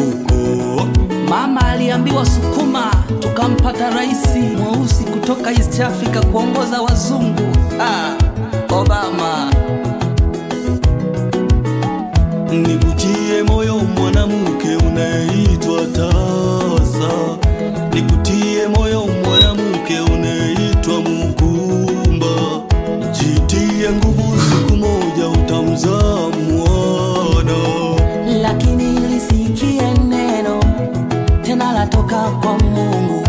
[1.29, 7.41] Mama aliambiwa sukuma, tukampata raisi mweusi kutoka East Africa kuongoza wazungu.
[7.77, 8.15] ha,
[8.69, 9.51] Obama.
[12.51, 17.09] Nivujie moyo mwanamke unayeitwa tasa,
[32.31, 33.23] kwa Mungu.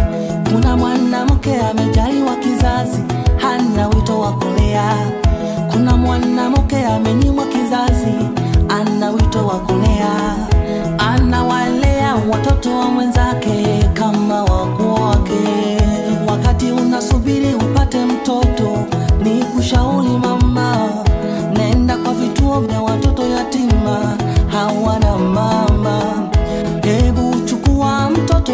[0.53, 2.99] Kuna mwanamke amejaliwa kizazi,
[3.36, 4.92] hana wito wa kulea.
[5.72, 8.14] Kuna mwanamke amenyimwa kizazi,
[8.68, 10.36] ana wito wa kulea.
[10.99, 15.78] Anawalea watoto wa mwenzake kama wako wake.
[16.28, 18.78] Wakati unasubiri upate mtoto,
[19.22, 20.76] ni kushauri mama,
[21.53, 24.16] nenda kwa vituo vya watoto yatima
[24.53, 26.03] hawana mama.
[26.82, 28.53] Hebu chukua mtoto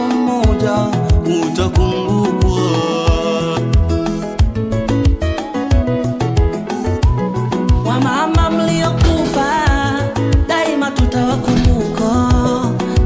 [0.64, 0.86] mmoja
[1.46, 2.60] Utakumbukwa.
[7.86, 9.50] Wamama mliokufa,
[10.48, 12.30] daima tutawakumbuka.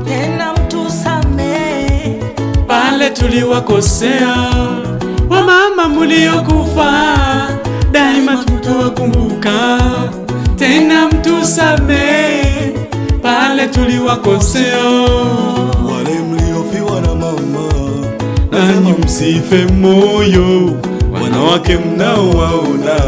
[0.04, 2.22] Tena mtusamee
[2.66, 4.34] pale tuliwakosea.
[5.30, 6.92] Wamama muliokufa
[7.92, 9.78] daima tutawakumbuka.
[10.56, 12.72] Tena mtusamee
[13.22, 15.08] pale tuliwakosea
[18.58, 20.72] nanyi msife moyo
[21.22, 23.00] wanawake mnaowaona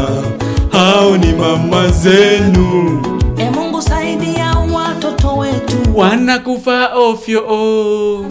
[0.71, 3.01] hao ni mama zenu
[3.37, 8.25] E Mungu saidia watoto wetu, wanakufa ofyo oh.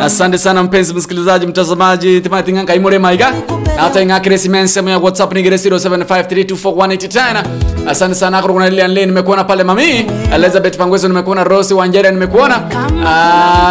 [0.00, 3.32] Asante sana mpenzi msikilizaji mtazamaji timatinganka imure maiga.
[3.76, 7.42] Hata ingakire simen ya whatsapp nigire 0753241810
[7.88, 10.06] asante sana akoro kuna lilian lane nimekuona pale mami.
[10.34, 12.62] Elizabeth pangwezo nimekuona rosi wanjera nimekuona.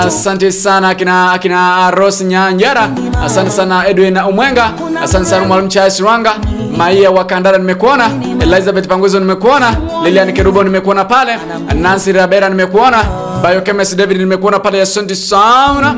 [0.05, 2.89] Asante sana akina akina rosi nyanjara
[3.25, 4.71] asante sana edwin umwenga.
[5.03, 6.33] Asante sana mwalimu charles rwanga
[6.77, 7.25] maia wa
[7.57, 8.09] nimekuona
[8.41, 11.37] elizabeth Panguzo nimekuona lilian kerubo nimekuona pale
[11.75, 13.03] nancy rabera nimekuona
[13.41, 14.81] Biochemist david nimekuona pale.
[14.81, 15.95] Asante sana.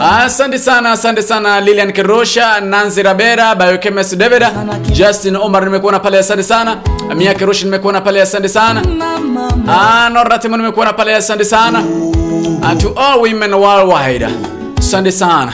[0.00, 4.42] Asante sana asante sana lilian kerosha nancy rabera Biochemist david
[4.92, 6.18] justin omar nimekuona pale.
[6.18, 6.76] Asante sana.
[7.16, 8.22] Mia kerosha nimekuona pale.
[8.22, 8.82] Asante sana.
[9.68, 11.14] Ah, noratimo nimekuona pale.
[11.16, 11.82] Asante sana.
[12.62, 14.28] Ah, to all women worldwide.
[14.78, 15.52] Asante sana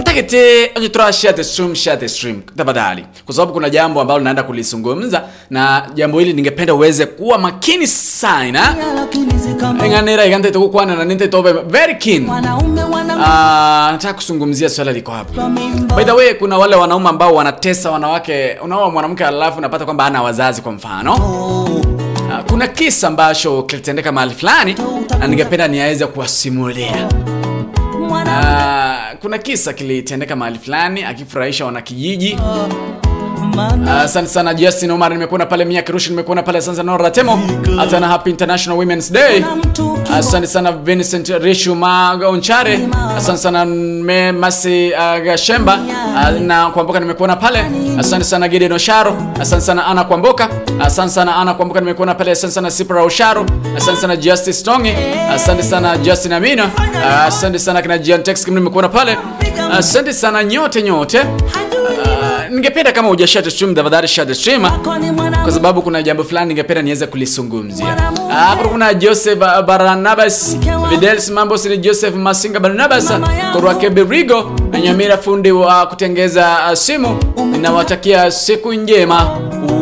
[0.00, 3.04] ntakete ajitora share the stream share the stream tafadhali.
[3.24, 8.74] Kwa sababu kuna jambo ambalo naenda kulizungumza na jambo hili ningependa uweze kuwa makini sana.
[9.84, 12.30] Enganera igante tukukwana na ninte tobe very keen.
[13.24, 15.48] Ah, nataka kuzungumzia swala liko hapa
[15.96, 20.22] by the way kuna wale wanaume ambao wanatesa wanawake unaoa mwanamke alafu unapata kwamba ana
[20.22, 21.14] wazazi kwa mfano.
[22.32, 24.76] Ah, kuna kisa ambacho kilitendeka mahali fulani
[25.18, 27.08] na ningependa niaweze kuwasimulia
[28.14, 32.34] Ah, kuna kisa kilitendeka mahali fulani akifurahisha wanakijiji.
[32.34, 32.74] Maana
[34.02, 37.40] asante sana justin omar nimekuona pale mia kirushi nimekuona pale asante Nora Temo,
[37.76, 39.44] hata na happy international women's day
[40.18, 45.78] Asante uh, sana vincent rishu Magonchare, asante sana me masi uh, gashemba
[46.14, 47.64] uh, na kwamboka nimekuona pale
[47.98, 50.48] asante sana gideon osharo asante sana ana kwamboka
[50.80, 53.46] asante sana ana kwamboka nimekuona pale asante sana sipra osharo
[53.76, 54.92] asante sana justice tongi
[55.34, 59.16] asante sana justin amina uh, asante sana kina Jean Tex, nimekuona pale
[59.78, 64.62] asante sana nyote nyote uh, ningependa kama hujashare stream tafadhali share stream
[65.42, 67.86] kwa sababu kuna jambo fulani ningependa niweze kulizungumzia
[68.28, 70.56] hapo kuna joseph uh, barnabas
[70.90, 73.12] videls mambo ni joseph masinga barnabas
[73.52, 77.16] korwake birigo na nyamira fundi wa kutengeza simu.
[77.52, 79.38] Ninawatakia siku njema.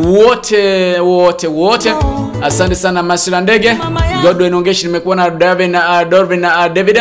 [0.07, 1.95] Wote wote wote.
[2.43, 3.77] Asante sana masila ndege.
[4.23, 5.27] Godwin ongeshi nimekuwa na
[6.03, 6.41] uh, dorvin
[6.75, 6.99] david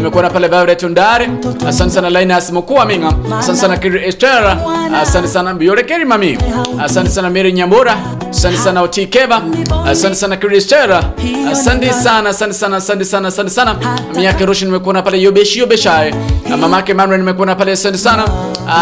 [0.00, 1.28] nimekuwa na pale violet ndare
[1.68, 4.56] asante sana linus mkuu minga asante sana kiri estera
[5.02, 6.38] asante sana biorekeri mami.
[6.84, 7.96] Asante sana mary nyambura.
[8.30, 9.42] Asante sana otikeva
[9.86, 11.04] asante sana kiri estera
[11.52, 13.76] asante sana asante sana asante sana asante sana.
[14.14, 16.14] Miaka roshi nimekuona pale yobeshi yobeshae.
[16.60, 18.24] Mamake manuel nimekuona pale asante sana.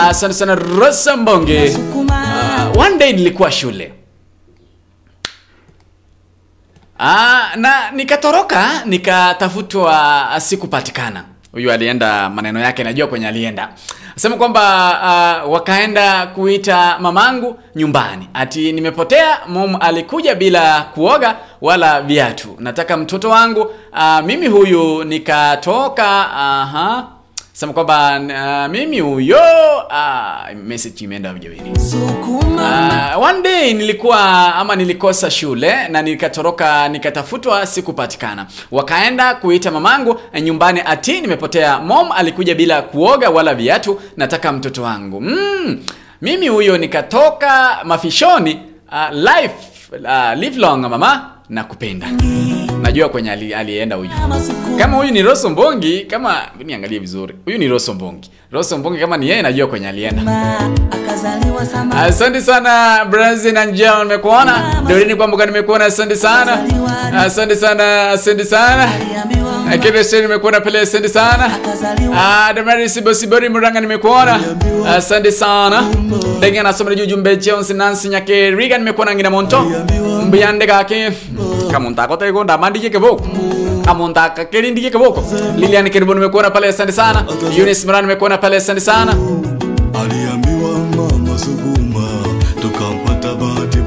[0.08, 1.76] Asante sana rosa mbonge.
[2.74, 3.92] Uh, one day nilikuwa shule
[6.98, 11.24] Ah, na nikatoroka nikatafutwa sikupatikana.
[11.52, 13.68] Huyu alienda maneno yake najua kwenye alienda.
[14.16, 18.28] Sema kwamba uh, wakaenda kuita mamangu nyumbani.
[18.34, 22.56] Ati nimepotea mom alikuja bila kuoga wala viatu.
[22.58, 23.60] Nataka mtoto wangu
[23.92, 25.04] uh, mimi huyu.
[25.04, 27.06] Nikatoka aha
[27.58, 29.38] sema kwamba uh, mimi huyo
[29.90, 31.34] uh, message imeenda
[32.58, 38.46] Uh, one day nilikuwa ama nilikosa shule na nikatoroka nikatafutwa sikupatikana.
[38.70, 41.78] Wakaenda kuita mamangu eh, nyumbani ati nimepotea.
[41.78, 45.20] Mom alikuja bila kuoga wala viatu nataka mtoto wangu.
[45.20, 45.80] Mm,
[46.22, 48.60] mimi huyo nikatoka mafishoni
[48.92, 49.54] uh, life
[49.92, 52.06] uh, live long mama na kupenda
[52.98, 54.10] najua kwenye ali, alienda huyu.
[54.78, 57.34] Kama huyu ni roso mbongi kama niangalie vizuri.
[57.44, 60.22] Huyu ni roso mbongi roso mbongi kama ni yeye najua kwenye alienda.
[62.06, 64.82] Asante sana brazil na njao nimekuona.
[64.88, 65.84] Dorini kwambuka nimekuona.
[65.84, 66.58] Asante sana.
[67.18, 68.88] Asante sana asante sana.
[69.82, 71.50] Kivese nimekuona pale asante sana.
[72.16, 74.40] Ah, damari sibosibori muranga nimekuona.
[74.96, 75.82] Asante sana.
[76.38, 79.64] Ndenge anasomera juu jumbe jones Nancy nyake riga nimekuona ngina monto.
[80.26, 81.12] Mbuyande kake
[81.72, 83.26] kamonta kote ko ndamandike keboko
[83.88, 85.24] kamonta Kelindike Kaboko,
[85.56, 87.24] lilian keribo nimekuona pale asante sana.
[87.56, 89.12] Eunice mran nimekuona pale asante sana.
[90.00, 92.04] Aliambiwa mama sukuma
[92.62, 93.78] tukampata bahati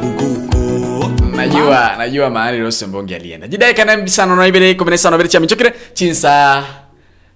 [1.35, 3.47] najua najua mahali rose mbongi alienda.
[3.47, 6.63] Jidaikana sano na ibere komene sano ibere chamichokire chinsa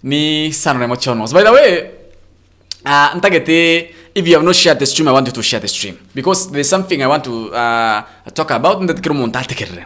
[0.03, 1.79] ni sano na mochonos by the way
[2.85, 5.67] uh, ntagete if you have not shared the stream i want you to share the
[5.67, 5.95] stream.
[6.15, 8.01] Because there's something i want to uh,
[8.33, 9.85] talk about and that kiro montatekere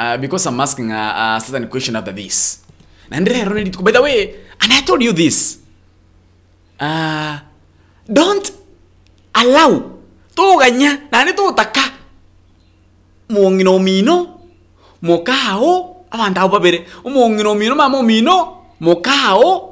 [0.00, 2.64] uh, because i'm asking a, a certain question after this.
[3.12, 5.58] Na ndire ronedi by the way and i told you this.
[6.80, 7.36] Uh,
[8.08, 8.48] don't
[9.36, 10.00] allow.
[10.34, 11.84] Tuganya nani tutaka
[13.28, 14.40] mongino mino?
[15.02, 19.66] Mokao abantu abo babere omongino mino mama omino mokao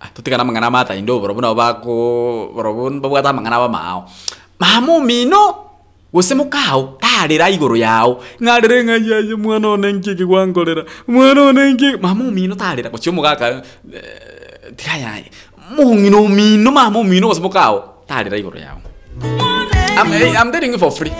[0.00, 1.92] Ah, tutigana mang'ana matainde borobo nabo bako
[2.56, 4.08] borobo babwata amang'ana bamao
[4.58, 5.69] mama omino
[6.12, 12.24] gose mukao tarira iguru yao ng'arire ng'ayaye mwana one nkiki gwangorera mwana one nkiki mama
[12.24, 13.62] omino tarira gocio mugaka
[14.76, 15.30] tikayaye
[15.76, 18.80] mong'ino omino mama omino gose mukao tarira iguru yao.
[19.22, 21.12] I'm, I'm telling you for free.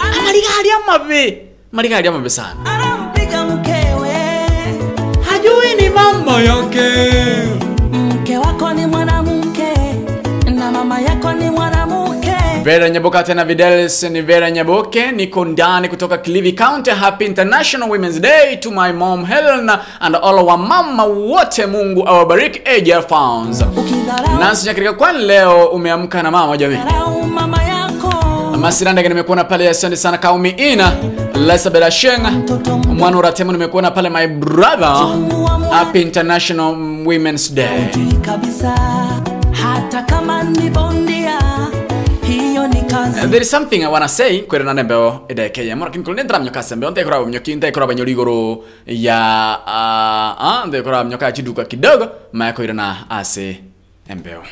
[0.00, 2.64] Amariga amabe marigari amabe sana.
[2.64, 4.16] Anampiga mkewe
[5.30, 6.88] hajui ni mambo yake
[7.92, 8.38] mke
[8.74, 9.15] ni mwanamke
[12.66, 16.90] Vera Nyaboka tena Videls ni Vera Nyaboke, niko ndani kutoka Kilifi County.
[16.90, 19.70] Happy International Women's Day to my mom Helen
[20.00, 23.64] and all wa mama wote, Mungu awabariki AJR Founds.
[24.40, 26.78] Nancy Nyakirika, kwani leo umeamka na mama jamii?
[28.60, 30.92] Masirandege nimekuona pale, asante sana Kaumi Ina
[31.34, 32.30] Elizabeth Belashenga
[32.94, 35.06] mwana uratemo, nimekuona pale my brother.
[35.70, 36.76] Happy International
[37.06, 37.88] Women's Day.
[39.52, 40.85] hata kama ni bondia
[43.14, 46.38] kazi there is something I wanna say kwere na nembeo edeke ya mora kinkolo nendra
[46.38, 49.18] mnyoka sembe onte kora mnyoki nte kora igå rå ya
[49.66, 53.60] ntä ah nte kora mnyoka chiduka kidogo maya koira na ase
[54.08, 54.42] embeo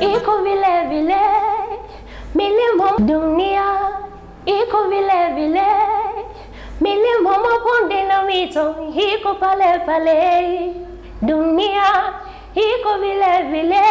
[0.00, 1.16] iko vile vile
[2.34, 3.64] milimo dunia.
[4.46, 5.66] Iko vile vile
[6.80, 8.74] milimo mabonde na mito.
[8.94, 10.74] Iko pale pale
[11.22, 12.12] dunia.
[12.54, 13.82] Iko vile vile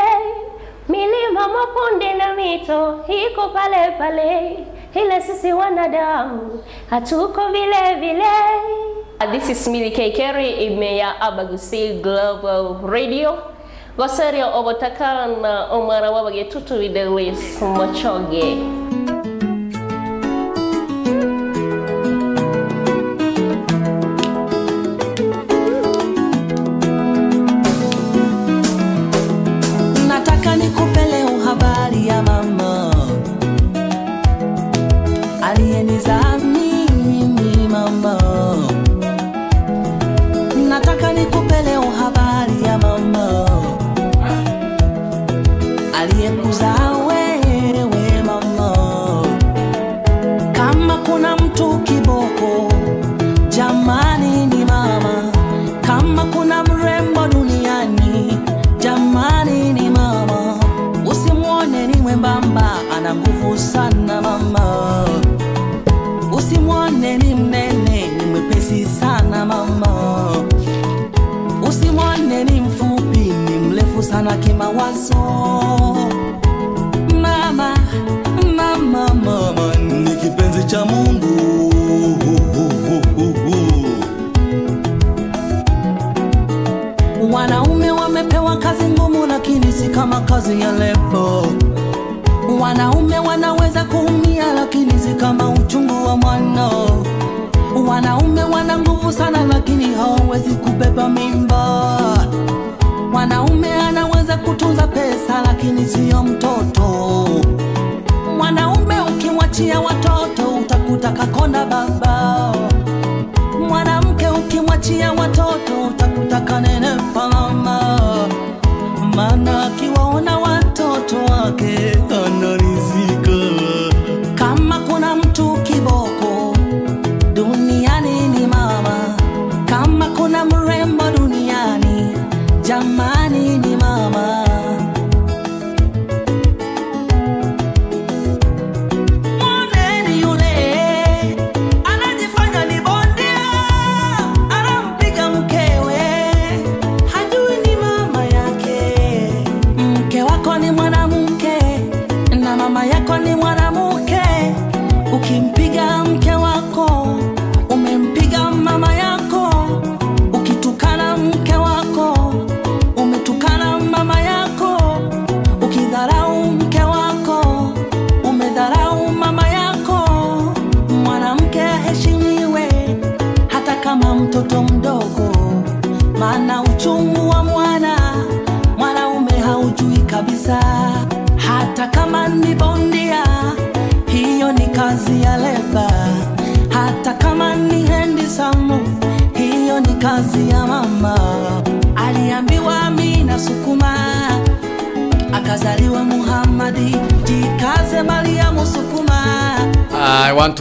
[0.89, 4.59] milima mabonde na mito iko pale pale
[4.95, 8.25] ila sisi wanadamu hatuko vile vile
[9.31, 10.11] This is Millie K.
[10.11, 13.37] Kerry, Imeya Abagusi Global Radio.
[13.97, 18.57] Goseria obotakala na omwana wabagetutu Videlis Mochoge.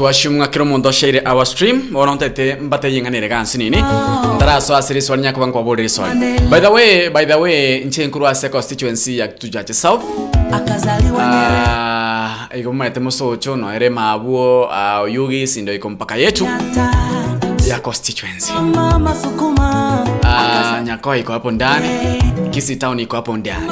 [0.09, 3.85] Assume ngakiro mundu shaire our stream wona ntete mbate yinganire gansi nini.
[4.37, 6.39] Ndaraso asiri swali nyako banko bodi swali.
[6.51, 10.03] By the way by the way nche nkuru ase constituency ya tujaje south.
[10.53, 16.49] Akazaliwa Ah, ikomete musocho noere mabuo uh, yugi ndo iko mpaka yetu.
[17.69, 18.53] Ya constituency.
[18.53, 19.15] Mama
[20.23, 21.89] uh, nyakoa iko hapo ndani.
[22.51, 23.67] Kisi town iko hapo ndani.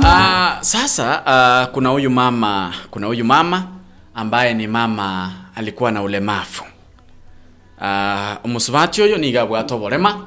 [0.00, 3.64] Uh, sasa uh, kuna huyu mama kuna huyu mama
[4.32, 6.64] ambaye ni mama alikuwa na ulemavu.
[7.80, 10.26] Uh, oyo niga bwata oborema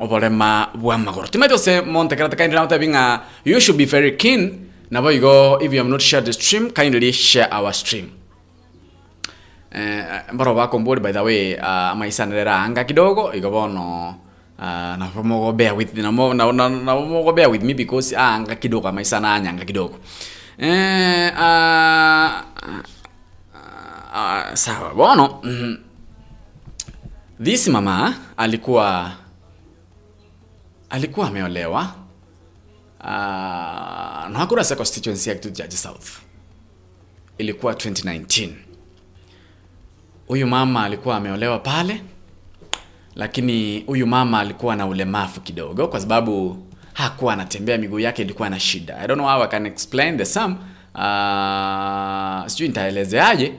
[0.00, 4.68] oborema bwa magoro timaite ose monte karate kindly telling uh, you should be very keen
[4.90, 8.10] nabo igo if you have not shared the stream kindly share our stream.
[9.72, 14.14] Eh, mbaro bakombori by the way uh, amaisanirera anga kidogo igo bono
[14.58, 14.64] uh,
[14.96, 19.64] namogo bear with namo na, na, namogo bear with me because anga kidogo amaisana anyanga
[19.64, 19.98] kidogo.
[20.58, 22.43] Eh, uh,
[24.64, 24.94] sawa.
[24.94, 25.76] Bono mm,
[27.42, 29.12] this mama alikuwa
[30.90, 31.94] alikuwa ameolewa
[33.00, 33.06] uh,
[34.30, 36.08] na hakuna constituency ya Kitutu Jaji South.
[37.38, 38.48] Ilikuwa 2019
[40.26, 42.02] huyu mama alikuwa ameolewa pale
[43.14, 48.60] lakini huyu mama alikuwa na ulemavu kidogo kwa sababu hakuwa anatembea miguu yake ilikuwa na
[48.60, 48.98] shida.
[48.98, 50.52] I don't know how i can explain the sum.
[50.94, 53.54] Uh, sijui nitaelezeaje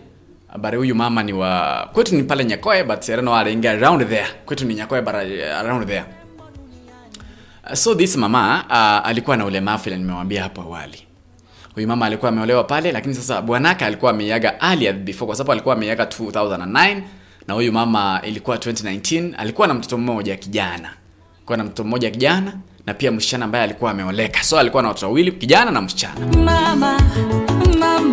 [0.57, 4.27] but huyu mama ni wa kwetu ni pale nyakoe but i don't around there.
[4.45, 5.07] Kwetu ni nyakoe uh,
[5.59, 6.05] around there.
[7.73, 11.01] So this mama uh, alikuwa na ulemavu ile nimewambia hapo awali.
[11.75, 15.75] Huyu mama alikuwa ameolewa pale lakini sasa bwanaka alikuwa ameiaga earlier before kwa sababu alikuwa
[15.75, 17.01] ameiaga 2009
[17.47, 20.89] na huyu mama ilikuwa 2019 alikuwa na mtoto mmoja kijana.
[21.37, 22.53] Alikuwa na mtoto mmoja kijana
[22.85, 24.43] na pia msichana ambaye alikuwa ameoleka.
[24.43, 26.37] So alikuwa na watoto wawili kijana na msichana.
[26.37, 27.01] Mama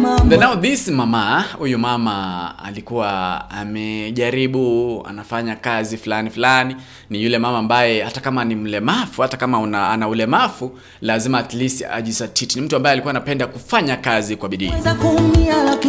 [0.02, 0.36] mama.
[0.36, 6.76] Now this mama huyu mama alikuwa amejaribu anafanya kazi fulani fulani.
[7.10, 11.54] Ni yule mama ambaye hata kama ni mlemavu hata kama una, ana ulemavu lazima at
[11.54, 12.58] least ajisatiti.
[12.60, 14.72] Ni mtu ambaye alikuwa anapenda kufanya kazi kwa bidii.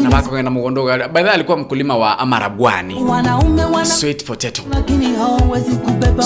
[0.03, 0.21] Na
[1.09, 4.61] kwenda alikuwa mkulima wa amarabwani wana sweet potato.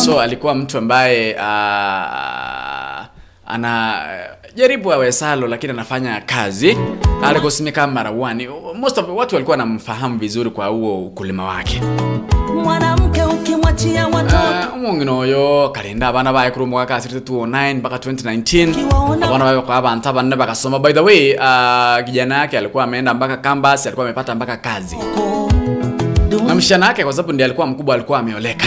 [0.06, 1.42] So alikuwa mtu ambaye uh,
[3.48, 4.02] ana
[4.58, 6.78] jaribu awesalo lakini anafanya kazi.
[7.24, 11.82] Alikosimika marawani most of watu walikuwa wanamfahamu vizuri kwa huo ukulima wake.
[12.64, 15.08] Mwanamke ukimwachia watoto.
[15.10, 20.10] Uh, oyo kalinda abana baye kuri omwaka asirite 2009 mpaka 2019 abana baye kwa abantu
[20.10, 24.58] abanne bakasoma by the way uh, kijana yake alikuwa ameenda mpaka campus alikuwa amepata mpaka
[24.58, 24.98] kazi
[26.48, 28.66] na mshana yake kwa sababu ndiye alikuwa mkubwa alikuwa ameoleka.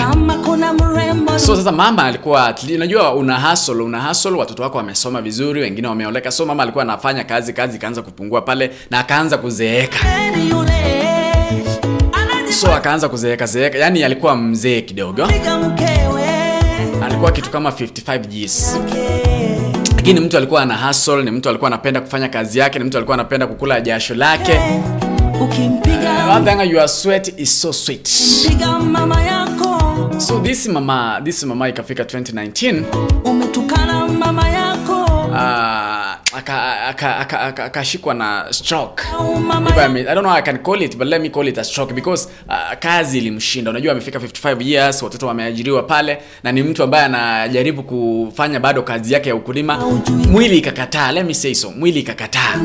[1.36, 6.31] So sasa mama alikuwa unajua una hustle una hustle watoto wako wamesoma vizuri wengine wameoleka.
[6.31, 9.98] So mama alikuwa anafanya kazi kazi ikaanza kupungua pale na akaanza kuzeeka.
[12.61, 13.78] So akaanza kuzeeka zeeka.
[13.78, 15.28] Yani alikuwa mzee kidogo.
[17.05, 18.78] alikuwa kitu kama 55 Gs
[19.97, 23.15] lakini mtu alikuwa ana hustle ni mtu alikuwa anapenda kufanya kazi yake ni mtu alikuwa
[23.15, 24.61] anapenda kukula jasho lake
[25.40, 28.04] ukimpiga one thing your sweat is so sweet.
[28.48, 30.20] Piga mama yako.
[30.20, 32.82] So this mama this mama ikafika 2019
[33.24, 35.00] umetukana mama yako.
[35.30, 35.36] Uh,
[36.38, 39.02] akashikwa aka, aka, aka, akashikwa na stroke.
[39.02, 41.46] If I, may, I don't know how I can call it but let me call
[41.46, 43.70] it a stroke because uh, kazi ilimshinda.
[43.70, 49.12] Unajua amefika 55 years watoto wameajiriwa pale na ni mtu ambaye anajaribu kufanya bado kazi
[49.14, 49.78] yake ya ukulima.
[50.30, 52.56] Mwili ikakataa let me say so mwili ikakataa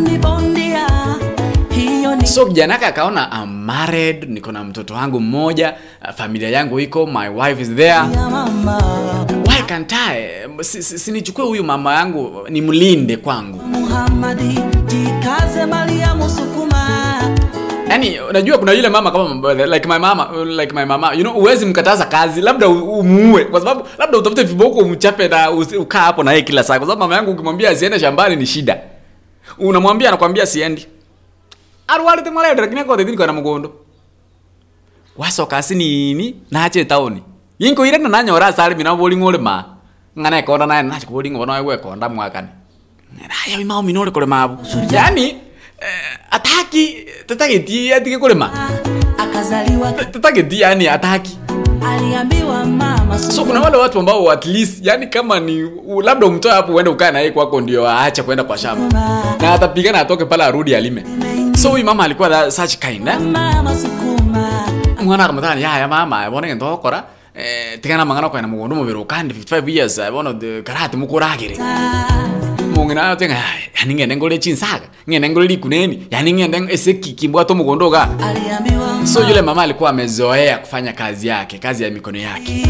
[2.25, 5.73] so kijana yake akaona I'm married niko na mtoto wangu mmoja
[6.03, 7.99] uh, familia yangu iko my wife is there.
[9.47, 10.29] Why can't I?
[10.61, 13.57] Si, si, sinichukue huyu mama yangu nimlinde kwangu.
[13.63, 16.85] Muhammadi jikaze Mariamu sukuma
[17.89, 21.65] yani unajua kuna yule mama kama like my mama like my mama you know huwezi
[21.65, 26.43] mkataza kazi labda umuue kwa sababu labda utafute viboko umchape na ukaa hapo na yeye
[26.43, 28.77] kila saa kwa sababu mama yangu ukimwambia asiende shambani ni shida.
[29.59, 30.87] Unamwambia anakwambia siendi
[31.87, 33.71] arwarite mwalede nginya kothe thini kwa na mugondo
[35.17, 37.23] wacoka asi nache taoni
[37.59, 39.63] yinko ire na nanyora sari mina boli ngole ma
[40.19, 42.47] ngane konda naye nache boli ngone naye gwekonda mwakani.
[43.29, 45.23] Raya imao minole kule mabu yani
[45.79, 48.51] eh, ataki tatageti atige kule ma
[49.17, 49.91] akazaliwa.
[49.91, 51.37] Tatageti yani ataki.
[53.31, 55.69] So kuna wale watu ambao at least yani kama ni
[56.03, 58.99] labda umtoe hapo uende ukae na yeye kwako ndio aache kwenda kwa shamba.
[59.41, 61.03] Na atapigana atoke pale arudi alime
[61.55, 63.19] so huyu mama alikuwa that, such kind eh?
[65.03, 67.03] mwana akamutana yaya mama bona ngento okora
[67.35, 71.57] eh, tigana mangana kwena mugondo mubiri ukandi 55 years bona de karate mukuragire.
[72.75, 73.37] Mungina atenga
[73.79, 78.09] yani ngende ngole chinsaga ngende ngole likuneni yani ngende eseki kimbwa to mugondo ga.
[79.05, 82.65] So yule mama alikuwa amezoea kufanya kazi yake kazi ya mikono yake.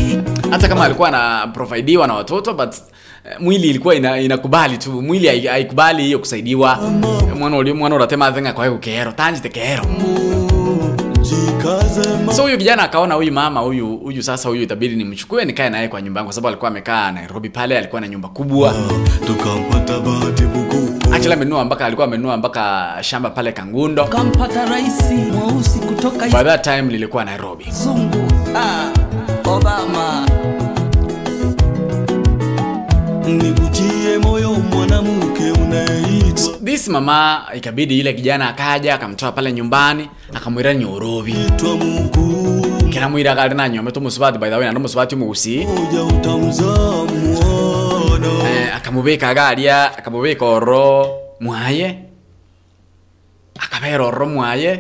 [0.51, 2.79] Hata kama alikuwa anaprovidiwa na watoto but eh,
[3.39, 6.75] mwili ilikuwa ina, inakubali tu mwili haikubali hiyo kusaidiwa.
[7.39, 9.85] Mwana mwana uratema zenga kwa hiyo kero tanjite kero
[12.35, 16.01] so huyu kijana akaona huyu mama huyu huyu sasa huyu itabidi nimchukue nikae naye kwa
[16.01, 18.73] nyumba yangu kwa sababu alikuwa amekaa Nairobi pale alikuwa na nyumba kubwa.
[19.27, 20.43] Tukampata bahati
[21.15, 24.05] actually amenunua mpaka alikuwa amenunua mpaka shamba pale Kangundo.
[24.05, 25.01] Kampata rais
[25.33, 27.65] mweusi kutoka by that time nilikuwa Nairobi.
[27.71, 28.27] Zungu.
[28.55, 28.89] Ah,
[29.49, 30.25] Obama
[33.27, 41.35] nivutie moyo mwanamke unayeitwa this mama ikabidi ile kijana akaja akamtoa pale nyumbani akamwira nyorobi
[42.89, 45.67] kiramwira kari nanyome tumusubati by the way nandi musubati mwana.
[48.45, 51.07] Eh, akamubika garia akamubika oro
[51.39, 51.99] mwaye.
[53.59, 54.79] Akabera oro mwaye.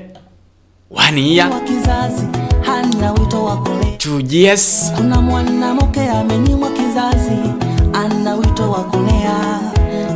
[0.91, 1.59] Waniya wa
[2.61, 3.97] hana wito wa kulea
[4.95, 7.31] kuna mwanamke amenyimwa kizazi
[8.35, 9.59] wito wa kulea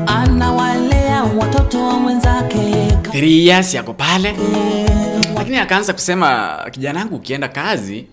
[0.07, 2.87] anawalea watoto wa mwenzake.
[3.11, 4.35] Three years yako pale.
[5.35, 8.05] Lakini akaanza kusema kijanangu, ukienda kazi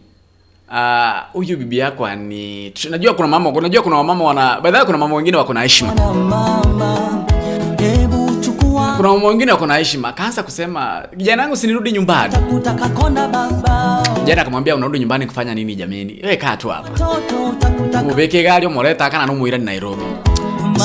[0.68, 5.14] huyu huyu bibi yako ani najua kuna mama najua kuna wamama wana by kuna mama
[5.16, 5.92] wengine wako na heshima
[9.06, 10.08] kuna mama wengine wako na heshima.
[10.08, 12.34] Akaanza kusema kijana wangu sinirudi nyumbani.
[14.14, 16.20] Kijana akamwambia unarudi nyumbani kufanya nini jameni?
[16.22, 18.02] Wewe kaa tu hapa.
[18.02, 20.02] Mubeke gari omoreta kana numwira ni Nairobi.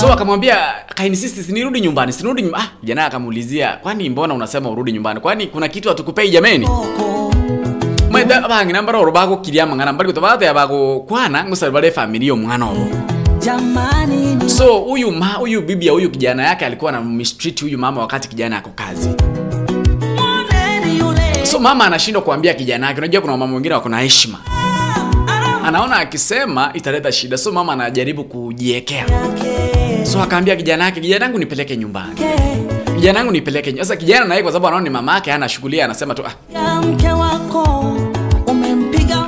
[0.01, 0.57] So akamwambia
[0.95, 5.19] kainisisti sinirudi nyumbani sinirudi nyumbani ah jana akamuulizia kwani mbona unasema urudi nyumbani?
[5.19, 6.69] Kwani kuna kitu hatukupei jameni?
[8.09, 10.45] Maitha bangi nambara oro bagukiria mang'ana ya gutobate
[11.07, 12.87] kwana ngusari bale familia omwana oro
[13.39, 14.15] jamani.
[14.15, 14.30] ni
[14.61, 18.27] so huyu ma huyu bibi ya huyu kijana yake alikuwa na mistreat huyu mama wakati
[18.29, 19.09] kijana ako kazi.
[21.43, 22.97] So mama anashindwa kuambia kijana yake.
[22.99, 24.37] Unajua kuna mama wengine wako na heshima.
[25.65, 27.37] Anaona akisema italeta shida.
[27.37, 29.05] So mama anajaribu kujiekea.
[30.03, 32.15] So akaambia kijana yake kijana yangu nipeleke nyumbani.
[32.95, 35.49] Kijana yangu nipeleke sasa kijana naye kwa sababu anaona ni mama yake hana
[35.83, 36.33] anasema tu ah,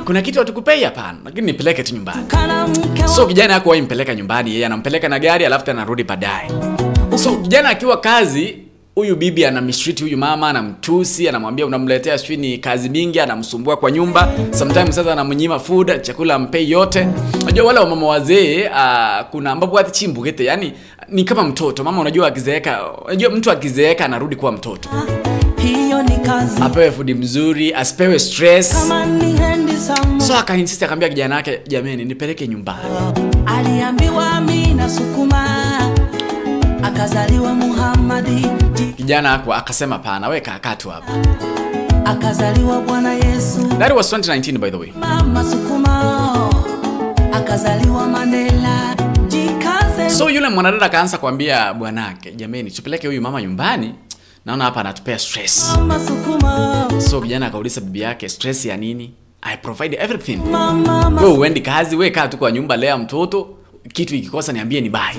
[0.04, 2.26] kuna kitu hatukupei hapana lakini nipeleke tu nyumbani.
[3.16, 6.50] So kijana yako impeleka nyumbani yeye anampeleka na gari alafu tena anarudi baadaye.
[7.16, 8.56] So kijana akiwa kazi
[8.94, 13.90] huyu bibi ana mistreat huyu mama anamtusi anamwambia unamletea sijui ni kazi mingi anamsumbua kwa
[13.90, 14.32] nyumba.
[14.50, 17.08] Sometimes sasa anamnyima food chakula ampei yote.
[17.42, 20.72] Unajua wale wamama wazee uh, kuna ambapo hati chimbugete yani
[21.08, 21.84] ni kama mtoto.
[21.84, 24.88] Mama unajua akizeeka unajua mtu akizeeka anarudi kuwa mtoto
[25.94, 26.62] hiyo ni kazi.
[26.62, 28.88] Apewe food mzuri asipewe stress.
[30.18, 32.80] So akainsist akamwambia kijana yake jameni nipeleke nyumbani.
[33.46, 35.46] Aliambiwa Amina sukuma.
[36.82, 38.46] Akazaliwa Muhammadi.
[38.96, 41.12] Kijana ako akasema pana we kaa tu hapa.
[42.04, 43.68] Akazaliwa Bwana Yesu.
[43.78, 44.92] That was 2019 by the way.
[45.00, 46.50] Mama sukuma.
[47.32, 48.96] Akazaliwa Mandela.
[49.28, 50.10] Jikaze.
[50.10, 53.94] So yule mwanadada akaanza kuambia bwanake jameni tupeleke huyu mama nyumbani
[54.46, 55.76] naona hapa anatupea stress.
[57.10, 59.10] So kijana akauliza bibi yake stress ya nini?
[59.42, 60.36] I provide everything.
[60.50, 63.48] Mama uendi kazi we kaa tu kwa nyumba lea mtoto.
[63.92, 65.14] Kitu ikikosa niambie ni bai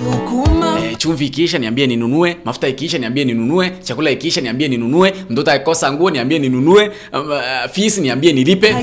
[0.92, 5.92] e, chumvi ikiisha niambie ninunue mafuta ikiisha niambie ninunue chakula ikiisha niambie ninunue mtoto akikosa
[5.92, 8.76] nguo niambie ninunue um, uh, fees niambie nilipe.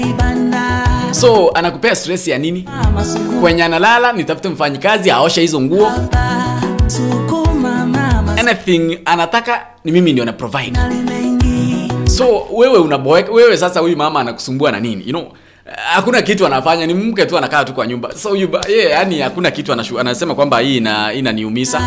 [1.11, 2.65] So anakupea stress ya nini?
[3.41, 5.91] Kwenye analala nitafute mfanyikazi aoshe hizo nguo
[8.47, 10.79] anything anataka ni mimi ndio na provide.
[12.07, 15.03] So wewe unaboeka wewe sasa huyu mama anakusumbua na nini?
[15.05, 15.31] You know
[15.93, 18.15] hakuna kitu anafanya ni mke tu anakaa tu kwa nyumba.
[18.15, 21.81] So huyu ba- yeye yani hakuna kitu anashu, anasema kwamba hii ina inaniumiza.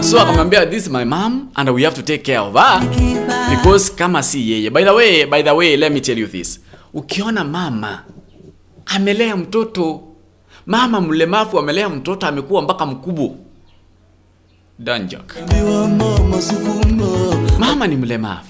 [0.00, 2.80] So akamwambia this is my mom and we have to take care of her
[3.50, 4.70] because kama si yeye.
[4.70, 6.60] By the way by the way let me tell you this.
[6.94, 8.02] Ukiona mama
[8.86, 10.00] amelea mtoto
[10.66, 13.28] mama mlemavu amelea mtoto amekuwa mpaka mkubwa
[14.78, 15.34] danjak.
[17.58, 18.48] Mama ni mlemavu.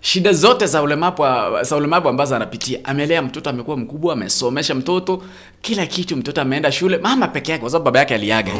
[0.00, 1.22] Shida zote za ulemavu
[1.62, 5.22] za ulemavu ambazo anapitia amelea mtoto amekuwa mkubwa amesomesha mtoto
[5.60, 8.52] kila kitu mtoto ameenda shule mama peke yake kwa sababu baba yake aliaga.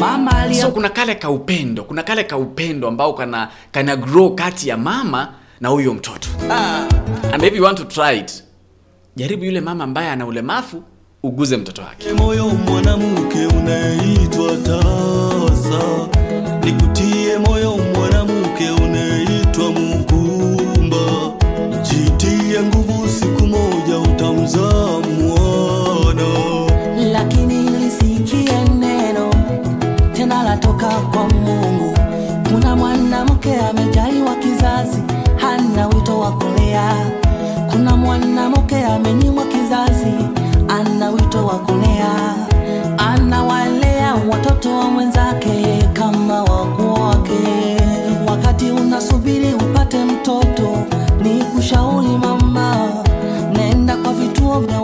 [0.00, 4.68] Mama so kuna kale ka upendo kuna kale ka upendo ambao kana kana grow kati
[4.68, 6.28] ya mama na huyo mtoto.
[7.32, 8.44] And if you want to try it
[9.16, 10.82] jaribu yule mama ambaye ana ulemavu
[11.22, 12.12] uguze mtoto wake.
[12.12, 15.82] Moyo mwanamke unaitwa tasa,
[16.64, 21.32] nikutie moyo mwanamke unaitwa mkumba,
[21.82, 26.28] jitie nguvu, siku moja utamzaa mwana.
[27.12, 29.30] Lakini lisikie neno
[30.12, 31.94] tena latoka kwa Mungu.
[32.52, 35.02] Kuna mwanamke amejaliwa kizazi,
[35.36, 37.10] hana wito wa kulea.
[37.70, 40.31] Kuna mwanamke amenyimwa kizazi
[41.14, 42.34] wito wa kulea,
[42.98, 47.76] anawalea watoto wa mwenzake kama wakuu wake.
[48.28, 50.76] Wakati unasubiri upate mtoto,
[51.22, 52.76] ni kushauri mama,
[53.56, 54.80] nenda kwa vituo vya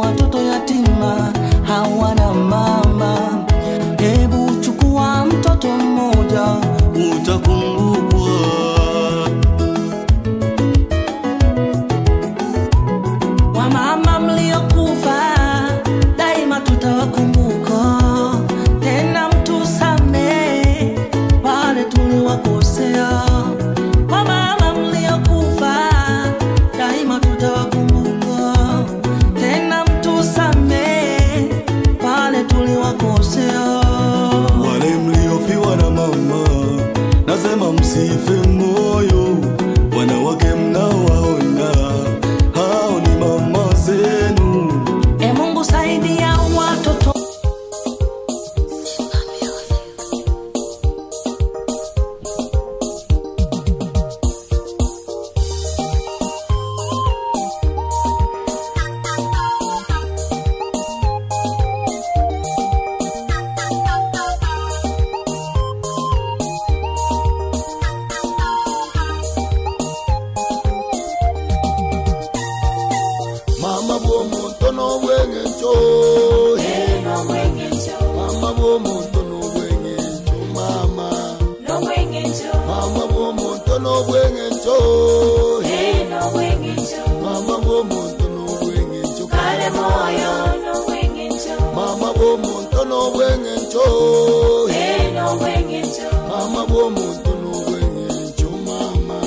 [96.29, 99.19] mama bw'omuntu n'obwengenjo mama.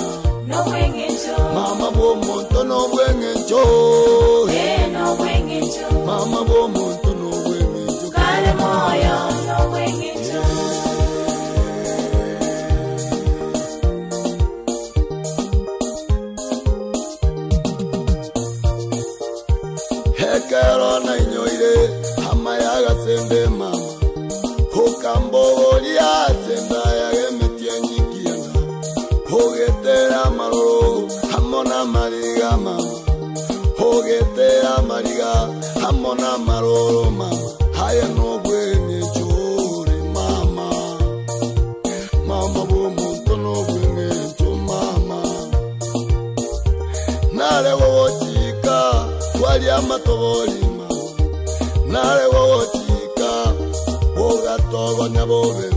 [1.55, 3.63] Mama bw'omuntu n'obwengenjo
[6.07, 7.01] mama bw'omuntu
[34.02, 35.32] ogete amariga
[35.88, 37.30] amona maroma
[37.78, 40.69] haya no gwenye churi mama.
[42.28, 45.22] Mama bo muto no gwenye chu mama.
[47.34, 49.06] Nare wotika
[49.44, 51.02] wali amatobori mama.
[51.88, 52.26] Nare
[54.15, 55.69] boga togo nyabobe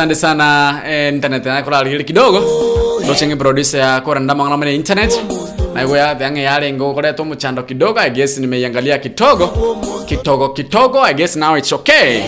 [0.00, 2.40] asante sana eh, internet yako lalihili kidogo.
[3.06, 5.20] Tochenge producer yako randamangana mane internet.
[5.74, 9.46] Naigo ya yange yalengo koleto mchando kidogo i guess nimeiangalia kitogo.
[10.06, 12.22] Kitogo kitogo i guess now it's okay.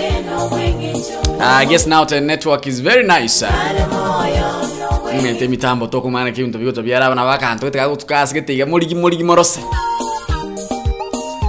[1.40, 3.46] I guess now the network is very nice.
[5.22, 9.60] Ngete mitambo toko mana kintu biko byara na bakanto teka tukasi getiga muligi muligi morose.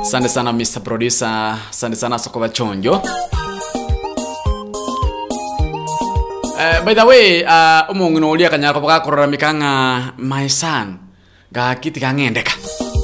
[0.03, 1.57] Sande sana mr producer.
[1.71, 3.01] Sande sana Sokoba bachonjo
[6.85, 10.97] by the way uh, umungu noulia kanyako bagakorora mikanga my son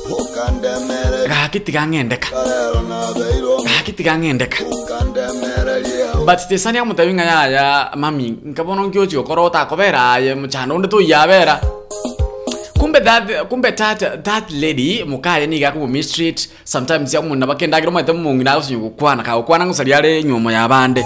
[0.10, 2.28] ukandemere gakiti kang'endeka.
[2.30, 4.58] Kalero gakiti kang'endeka.
[6.26, 11.62] But tesani ya mutabi nga yaya mami nkabona nkiochi okora otakobera aye muchando onde toiyabera
[12.80, 18.12] kumbe that kumbe that that lady mukaya ni gaku street sometimes ya munna bakendagiro mwete
[18.12, 21.06] mungu na usinyu kukwana ka kukwana ngusali yale nyomo ya bande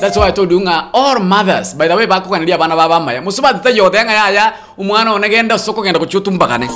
[0.00, 3.60] that's why i told you nga all mothers by the way bakukaniria abana babamaya musuba
[3.74, 6.68] yothe nga yaya umwana soko genda kuchutumbakane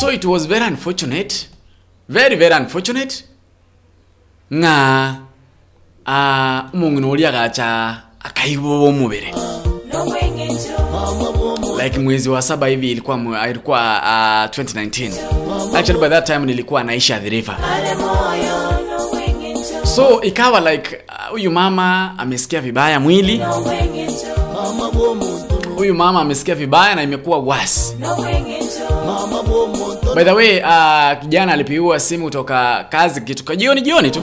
[0.00, 1.48] so it was very unfortunate
[2.08, 3.24] very very unfortunate.
[4.54, 5.14] Nga
[6.06, 9.34] uh, umungu nulia agacha akaibo bomubere
[11.84, 15.12] like mwezi wa saba hivi ilikuwa ilikuwa uh, 2019
[15.78, 17.56] actually by that time nilikuwa naishi river
[19.98, 23.42] so ikawa like uh, huyu mama amesikia vibaya mwili.
[25.76, 27.94] Huyu mama amesikia vibaya na imekuwa wasi
[30.14, 34.22] by the way uh, kijana alipiua simu kutoka kazi kituka jioni jioni tu.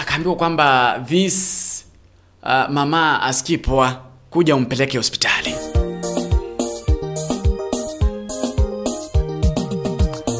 [0.00, 1.84] Akaambiwa kwamba this
[2.42, 3.96] uh, mama asikii poa
[4.30, 5.54] kuja umpeleke hospitali.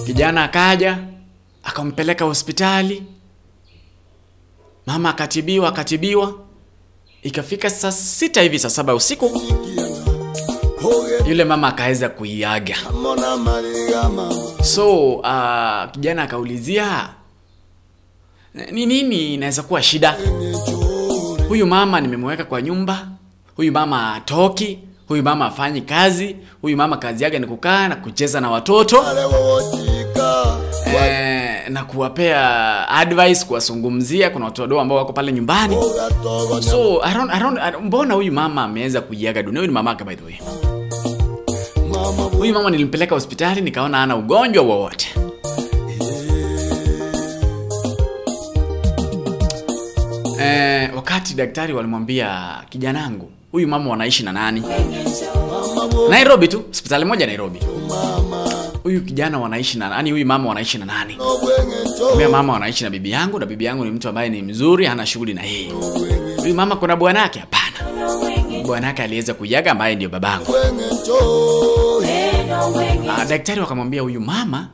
[0.07, 0.99] Kijana akaja
[1.65, 3.03] akampeleka hospitali
[4.89, 6.35] mama akatibiwa akatibiwa.
[7.23, 9.43] Ikafika saa sita hivi saa saba usiku
[11.28, 12.77] yule mama akaweza kuiaga.
[14.62, 17.09] So uh, kijana akaulizia
[18.73, 19.35] ni nini?
[19.35, 20.16] Inaweza kuwa shida?
[21.48, 23.09] Huyu mama nimemweka kwa nyumba.
[23.56, 24.78] Huyu mama atoki
[25.09, 26.36] huyu mama afanyi kazi.
[26.62, 29.05] Huyu mama kazi yake ni kukaa na kucheza na watoto.
[30.86, 31.38] Eh,
[31.70, 34.31] na kuwapea advice kuwazungumzia.
[34.31, 35.77] Kuna watu wadogo ambao wako pale nyumbani.
[36.61, 39.61] So I don't, mbona huyu mama ameweza kuiaga dunia?
[39.61, 40.35] Huyu ni mamake by the way.
[42.39, 45.15] Huyu mama nilimpeleka hospitali nikaona ana ugonjwa wowote.
[50.40, 54.62] Eh, wakati daktari walimwambia kijanangu huyu mama wanaishi na nani?
[56.11, 57.61] Nairobi tu hospitali moja nairobi
[58.82, 61.18] huyu kijana wanaishi na nani huyu mama wanaishi na nani?
[62.14, 65.06] Mbea mama wanaishi na bibi yangu na bibi yangu ni mtu ambaye ni mzuri hana
[65.06, 65.72] shughuli na yeye.
[66.36, 67.92] Huyu mama kuna bwanake hapana.
[68.66, 70.55] Bwanake aliweza kuiaga ambaye ndio babangu.
[73.10, 74.68] Ah, daktari wakamwambia huyu mama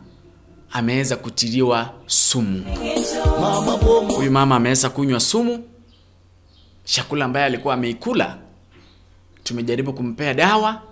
[0.73, 2.65] ameweza kutiliwa sumu.
[4.17, 5.65] Huyu mama ameweza kunywa sumu.
[6.85, 8.37] Chakula ambaye alikuwa ameikula
[9.45, 10.83] tumejaribu kumpea dawa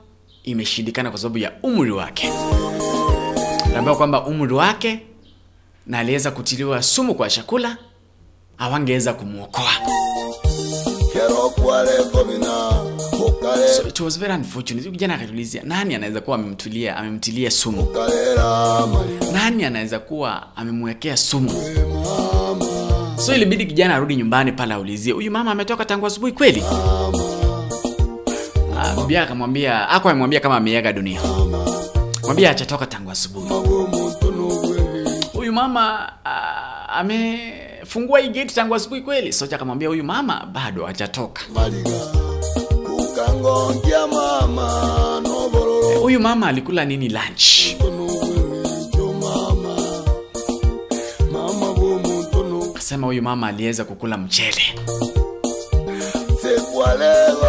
[0.45, 2.33] imeshindikana kwa sababu ya umri wake
[3.73, 5.01] naambiwa kwamba umri wake
[5.87, 7.77] na aliweza kutiliwa sumu kwa chakula
[8.57, 9.71] hawangeweza kumwokoa
[13.77, 14.91] so it was very unfortunate.
[14.91, 17.89] Kijana akatulizia nani anaweza kuwa amemtulia amemtilia sumu?
[19.33, 21.51] Nani anaweza kuwa amemwekea sumu?
[23.17, 26.63] So ilibidi kijana arudi nyumbani pale aulizie huyu mama ametoka tangu asubuhi kweli?
[29.07, 31.21] Bia akamwambia ako amemwambia kama ameaga dunia
[32.33, 33.49] mwambia achatoka tangu asubuhi.
[35.33, 39.33] Huyu mama uh, amefungua hii geti tangu asubuhi kweli?
[39.33, 41.43] Socha akamwambia huyu mama bado hajatoka.
[46.01, 47.77] Huyu mama mama alikula nini lunch?
[52.71, 54.63] Akasema huyu mama aliweza kukula mchele.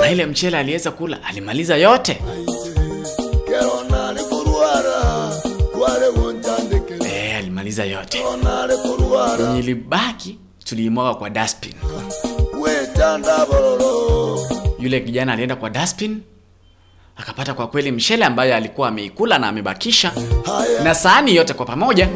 [0.02, 2.22] Na ile mchele aliweza kula alimaliza yote.
[2.24, 2.53] kero
[7.82, 8.24] alimaliza yote.
[9.44, 11.74] Yenye ilibaki tuliimwaga kwa daspin
[14.80, 16.22] yule kijana alienda kwa daspin
[17.18, 20.12] akapata kwa kweli mshele ambayo alikuwa ameikula na amebakisha.
[20.84, 22.10] Na sahani yote kwa pamoja.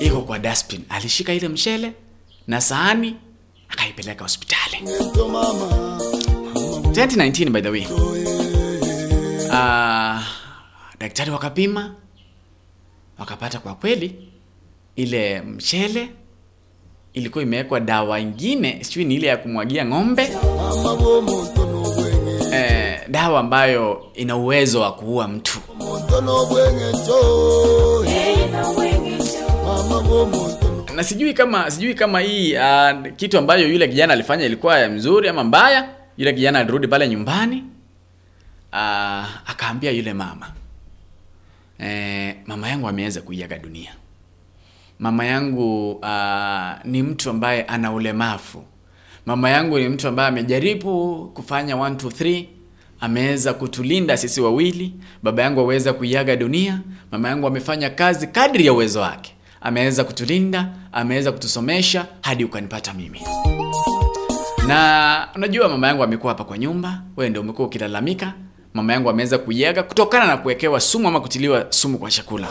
[0.00, 1.92] Iko kwa daspin alishika ile mshele
[2.46, 3.16] na sahani
[3.68, 4.78] akaipeleka hospitali.
[4.82, 5.98] Ngento mama.
[6.92, 7.86] 2019 by the way.
[9.46, 10.20] Uh,
[10.98, 11.94] daktari wakapima
[13.18, 14.28] wakapata kwa kweli
[14.96, 16.08] ile mchele
[17.12, 20.30] ilikuwa imewekwa dawa ingine sijui ni ile ya kumwagia ng'ombe.
[22.52, 25.58] Eh, dawa ambayo ina uwezo wa kuua mtu.
[30.96, 35.28] na sijui kama sijui kama hii uh, kitu ambayo yule kijana alifanya ilikuwa ya mzuri
[35.28, 37.64] ama mbaya yule kijana alirudi pale nyumbani
[38.72, 38.78] uh,
[39.50, 40.52] akaambia yule mama
[41.78, 43.94] eh, mama yangu ameweza kuiaga dunia
[44.98, 48.64] mama yangu uh, ni mtu ambaye ana ulemavu.
[49.26, 52.44] Mama yangu ni mtu ambaye amejaribu kufanya 1 2 3
[53.00, 54.94] ameweza kutulinda sisi wawili.
[55.22, 56.80] Baba yangu aweza kuiaga dunia.
[57.12, 59.34] Mama yangu amefanya kazi kadri ya uwezo wake.
[59.60, 63.20] Ameweza kutulinda ameweza kutusomesha hadi ukanipata mimi.
[64.66, 67.02] Na unajua mama yangu amekuwa hapa kwa nyumba.
[67.16, 68.32] Wewe ndio umekuwa ukilalamika.
[68.74, 72.48] Mama yangu ameweza kuiaga kutokana na kuwekewa sumu ama kutiliwa sumu kwa chakula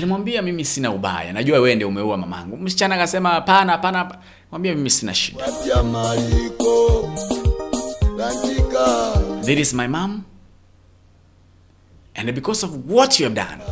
[0.00, 2.56] alimwambia mimi sina ubaya najua wewe ndio umeua mamangu.
[2.56, 5.44] Msichana akasema hapana hapana hapana." mwambia mimi sina shida.
[9.44, 10.22] This is my mom.
[12.14, 13.62] And because of what you have done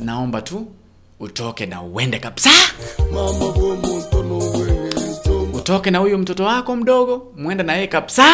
[0.00, 0.66] naomba tu
[1.20, 2.50] utoke na uende kabisa.
[5.52, 8.24] Utoke na huyu mtoto wako mdogo mwenda na yeye kabisa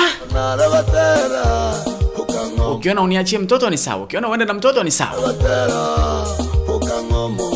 [2.68, 5.32] narabatera ukiona uniachie mtoto ni sawa ukiona uende na mtoto ni sawa.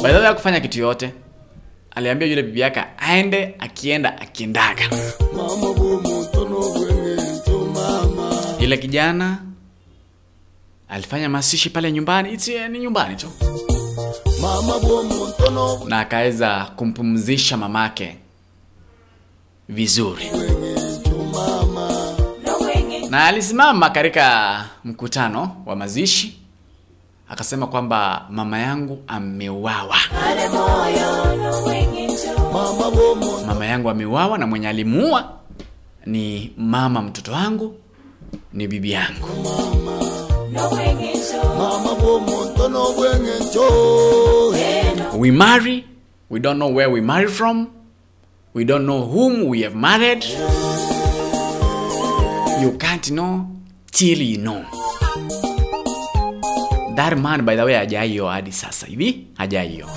[0.02, 1.12] Badala way kufanya kitu yote
[1.94, 4.82] aliambia yule bibi yake aende akienda akiendaga.
[8.60, 9.38] Ile kijana
[10.88, 12.32] alifanya masishi pale nyumbani.
[12.32, 13.26] It's, eh, ni nyumbani tu.
[15.88, 18.16] Na akaweza kumpumzisha mamake
[19.68, 20.30] vizuri
[23.12, 26.40] na alisimama katika mkutano wa mazishi
[27.28, 29.96] akasema kwamba mama yangu ameuawa.
[33.46, 35.32] Mama yangu ameuawa na mwenye alimuua
[36.06, 37.74] ni mama mtoto wangu
[38.52, 39.28] ni bibi yangu.
[45.18, 45.30] We
[46.30, 47.66] we don't know where we marry from
[48.54, 50.24] we don't know whom we have married
[52.62, 53.46] you can't know
[53.90, 54.64] till you know.
[56.96, 59.26] That man by the way hajaioa hadi sasa hivi.
[59.34, 59.90] Hajaioa.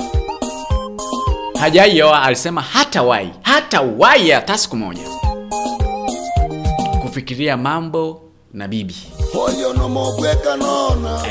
[1.60, 5.02] Hajaioa alisema hata wai hata wai hata siku moja
[7.02, 8.22] kufikiria mambo
[8.54, 8.96] na bibi.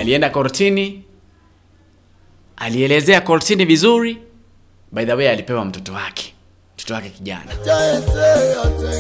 [0.01, 1.05] Alienda kortini
[2.57, 4.19] alielezea kortini vizuri.
[4.93, 6.35] By the way alipewa mtoto wake
[6.77, 7.45] mtoto wake kijana.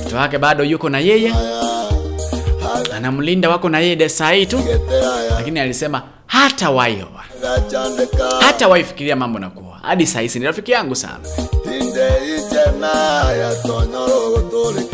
[0.01, 1.33] Mtoto wake bado yuko na yeye
[2.95, 4.61] anamlinda wako na yeye de saa hii tu.
[5.31, 7.25] Lakini alisema hata waioa.
[8.41, 9.79] Hata waifikiria mambo na kuoa.
[9.83, 11.19] Hadi saa hizi ni rafiki yangu sana.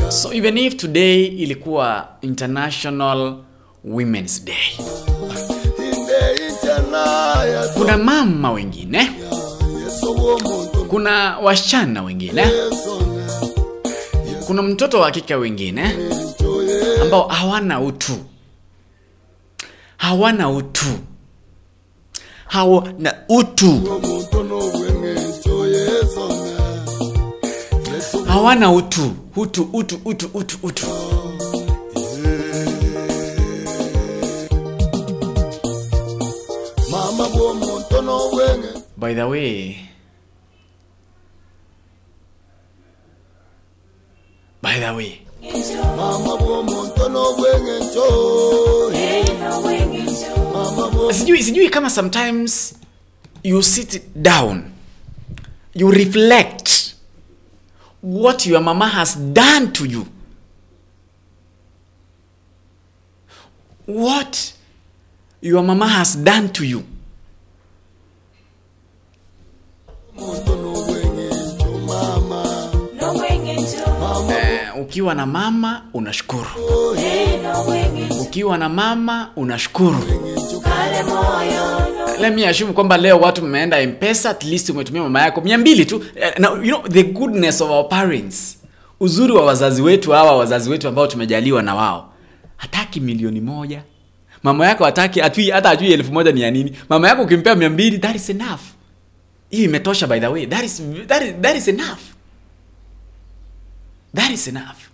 [0.09, 3.35] So even if today ilikuwa international
[3.85, 4.79] women's day
[7.75, 9.11] kuna mama wengine
[10.89, 12.45] kuna wasichana wengine
[14.47, 15.95] kuna mtoto wa kike wengine
[17.03, 18.13] ambao hawana utu.
[19.97, 20.85] Hawana utu.
[22.47, 23.81] Hawana utu.
[28.27, 29.13] Hawana utu.
[29.37, 30.87] Utu utu utu utu utu.
[38.99, 39.89] By the way
[44.63, 45.27] by the way
[51.13, 52.75] sijui sijui kama sometimes
[53.45, 54.63] you sit down
[55.75, 56.95] you reflect
[58.03, 60.07] what your mama has done to you.
[63.87, 64.53] What
[65.41, 66.85] your mama has done to you
[75.01, 76.47] ukiwa na mama unashukuru.
[78.21, 79.99] Ukiwa na mama unashukuru.
[82.21, 86.05] Let me kwamba leo watu mmeenda mpesa at least umetumia mama yako mia mbili tu.
[86.15, 88.59] Eh, now, you know the goodness of our parents.
[89.01, 92.13] Uzuri wa wazazi wetu hawa wazazi wetu ambao tumejaliwa na wao.
[92.57, 93.83] Hataki milioni moja.
[94.43, 96.77] Mama yako hataki atui hata ajui elfu moja ni ya nini.
[96.89, 98.61] Mama yako ukimpea mia mbili that is enough.
[99.51, 100.47] Hiyo imetosha by the way.
[100.47, 101.99] That is, that is, that is enough
[104.15, 104.91] that is enough.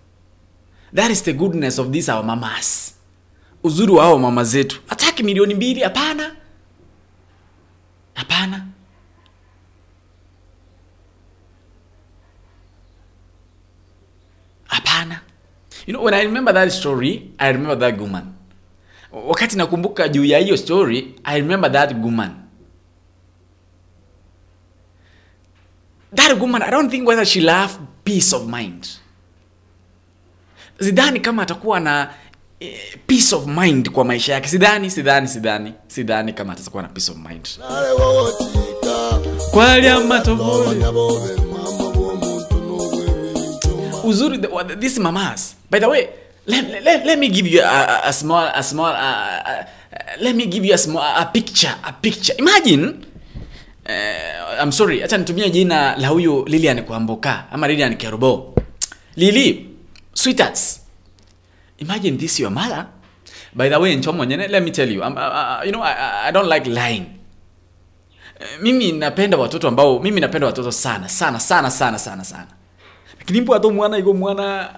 [0.93, 2.95] That is the goodness of these our mamas.
[3.63, 4.81] Uzuri wa hao mama zetu.
[4.87, 6.37] Hataki milioni mbili hapana.
[8.15, 8.67] Hapana.
[14.69, 15.21] Hapana.
[15.87, 18.35] You know when i remember that story i remember that woman.
[19.13, 22.31] Wakati nakumbuka juu ya hiyo story i remember that woman.
[26.15, 28.89] That woman i don't think whether she love peace of mind
[30.81, 32.11] sidhani kama atakuwa na
[32.61, 34.49] eh, peace of mind kwa maisha yake.
[34.49, 37.49] Sidhani sidhani sidhani sidhani kama atakuwa na peace of mind.
[39.51, 40.37] Kwali n'obw'ebintu
[44.05, 44.39] uzuri
[44.81, 45.57] this mamas.
[45.71, 46.09] By the way
[46.47, 49.67] let, let- let, me give you a, a, small a small a, a,
[50.21, 52.35] let me give you a small a picture a picture.
[52.39, 53.05] Imagine
[53.89, 58.55] uh, I'm sorry acha nitumie jina la huyu Lilian Kwamboka ama Lilian Kerubo
[59.17, 59.67] Lili
[60.17, 60.81] sweethearts.
[61.79, 62.87] Imagine this your mother.
[63.55, 66.29] By the way nchomo nyene let me tell you I'm, uh, uh, you know I,
[66.29, 67.07] I- don't like lying.
[68.41, 72.47] Eh, mimi napenda watoto ambao mimi napenda watoto sana sana sana sana sana sana.
[73.19, 74.69] Lakini mbwato mwana igo mwana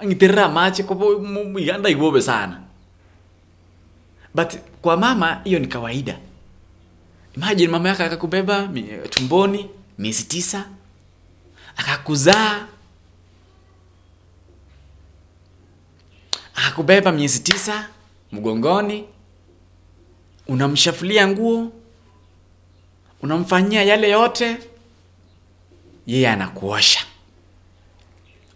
[0.00, 2.60] uh, ngiterera mache kopo mu- mu- iganda igobe sana.
[4.34, 6.18] But kwa mama hiyo ni kawaida.
[7.36, 8.68] Imagine mama yako akakubeba
[9.10, 10.64] tumboni miezi tisa
[11.76, 12.66] akakuzaa
[16.54, 17.88] akakubeba miezi tisa
[18.32, 19.04] mgongoni.
[20.48, 21.72] Unamshafulia nguo.
[23.22, 24.56] Unamfanyia yale yote.
[26.06, 27.00] Yeye anakuosha.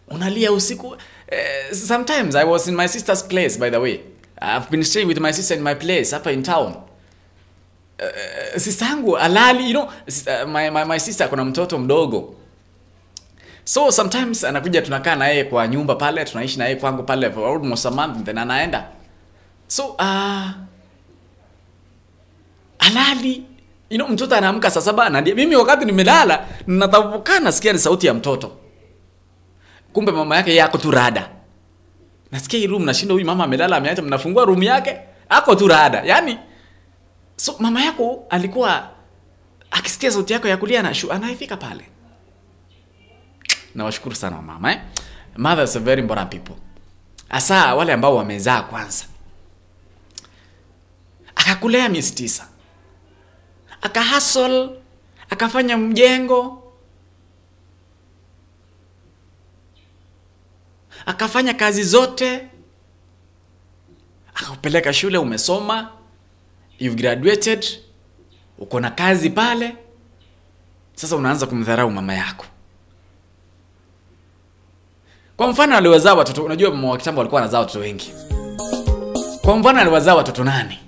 [0.09, 0.97] Unalia usiku.
[1.31, 4.01] Eh, sometimes i was in my sister's place by the way.
[4.41, 6.75] I've been staying with my sister in my place hapa in town.
[8.01, 8.87] Uh, sister
[9.21, 12.35] alali you know sister, my, my, my sister kuna mtoto mdogo
[13.69, 17.49] so sometimes anakuja tunakaa na yeye kwa nyumba pale tunaishi na yeye kwangu pale for
[17.53, 18.89] almost a month then anaenda.
[19.67, 20.49] So uh,
[22.79, 23.45] alali
[23.91, 28.15] you know, mtoto anaamka saa saba na mimi wakati nimelala natavukana nasikia ni sauti ya
[28.15, 28.53] mtoto.
[29.93, 31.31] Kumbe mama yake yeye ako tu rada.
[32.33, 36.03] Nasikia hii room nashinda huyu mama amelala ameacha mnafungua room yake ako tu rada.
[36.05, 36.39] Yani
[37.37, 38.89] so mama yako alikuwa
[39.71, 41.85] akisikia sauti yako ya kulia anashu anaifika pale
[43.79, 44.81] nawashukuru sana wamama eh?
[45.37, 46.55] mothers are very important people.
[47.29, 49.05] Hasa wale ambao wamezaa kwanza.
[51.37, 52.49] Akakulea miezi tisa.
[53.83, 54.79] Akahasol
[55.31, 56.73] akafanya mjengo.
[61.07, 62.47] Akafanya kazi zote.
[64.35, 65.93] Akakupeleka shule umesoma.
[66.79, 67.67] You've graduated.
[68.59, 69.77] Uko na kazi pale.
[70.95, 72.45] Sasa unaanza kumdharau mama yako
[75.39, 78.13] kwa mfano aliwazaa watoto unajua mama wa kitambo walikuwa wanazaa watoto wengi.
[79.43, 80.79] Kwa mfano aliwazaa watoto nane.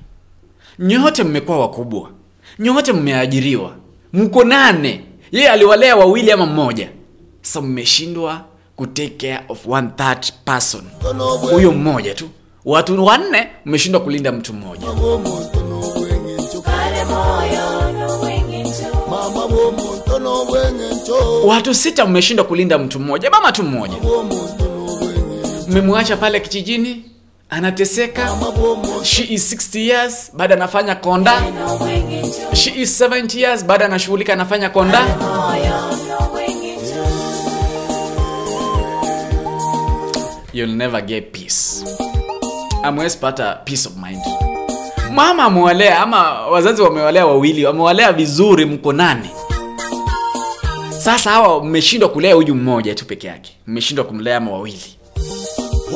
[0.78, 2.10] Nyote mmekuwa wakubwa.
[2.58, 3.72] Nyote mmeajiriwa.
[4.12, 5.04] Mko nane.
[5.32, 6.88] Yeye aliwalea wawili ama mmoja.
[7.42, 8.44] So mmeshindwa
[8.76, 10.82] kutake care of one third person.
[11.50, 12.28] Huyo mmoja tu.
[12.64, 14.86] Watu wanne mmeshindwa kulinda mtu mmoja
[21.44, 23.94] watu sita mmeshindwa kulinda mtu mmoja mama tu mmoja.
[25.68, 27.04] Mmemwacha pale kijijini
[27.50, 28.28] anateseka.
[29.02, 31.42] She is 60 years baada anafanya konda.
[32.54, 35.06] She is 70 years baada anashughulika anafanya konda.
[40.52, 41.84] You'll never get peace.
[42.82, 44.20] Amwezi pata peace of mind.
[45.14, 49.30] Mama amewalea ama wazazi wamewalea wawili wamewalea vizuri mko nane
[51.00, 53.56] sasa hawa mmeshindwa kulea huyu mmoja tu peke yake.
[53.66, 54.96] Mmeshindwa kumlea ama wawili.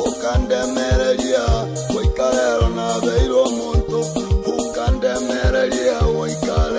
[0.05, 1.43] Ukandemereria
[4.69, 5.99] ukandemereria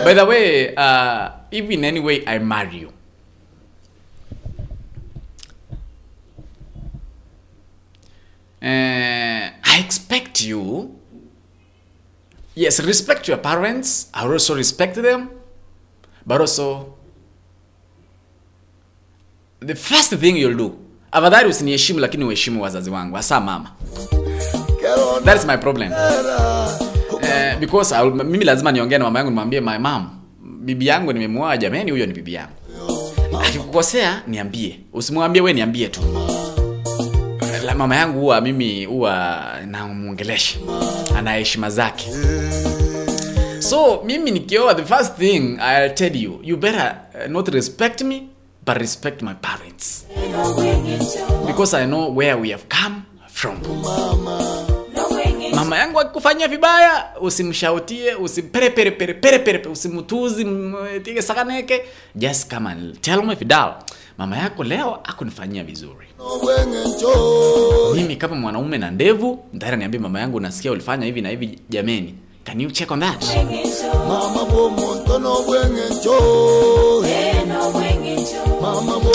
[0.05, 2.89] By the way, uh, if in any way I marry you,
[8.63, 10.91] uh, I expect you.
[12.55, 14.09] Yes, respect your parents.
[14.15, 15.29] I also respect them,
[16.25, 16.96] but also
[19.61, 20.73] the first thing you'll do.
[21.13, 23.71] Afadhali usiniheshimu lakini uheshimu wazazi wangu, hasa mama.
[25.25, 25.93] That is my problem.
[25.93, 30.09] uh, because I'll, mimi lazima niongee na mama yangu nimwambie my mom
[30.61, 32.53] bibi yangu nimemwoa jamani huyo ni bibi yangu
[33.47, 36.01] akikukosea niambie usimwambie we niambie tu
[37.65, 40.59] La- mama yangu huwa mimi huwa namwongelesha
[41.17, 42.11] ana heshima zake
[43.59, 48.23] so mimi nikioa the first thing i'll tell you you better uh, not respect me
[48.67, 50.05] but respect my parents.
[51.47, 53.57] Because i know where we have come from.
[55.55, 60.47] Mama yangu akikufanyia vibaya usimshautie usimperepereperepereperepe usimutuzi
[61.03, 61.83] tige sakaneke.
[62.15, 63.75] Just come and tell me fidal
[64.19, 66.07] mama yako leo akunifanyia vizuri.
[67.95, 72.15] Mimi kama mwanaume na ndevu ntaira niambie mama yangu nasikia ulifanya hivi na hivi jameni
[72.45, 73.25] can you check on that?
[74.09, 74.47] Mama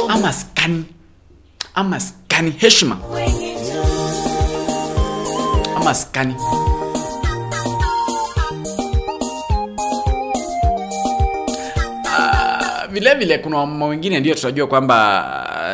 [0.09, 0.83] ama skani
[1.75, 2.97] ama skani heshima.
[5.75, 5.93] Ama
[12.05, 15.25] Ah, vile vile kuna wamama wengine ndio tunajua kwamba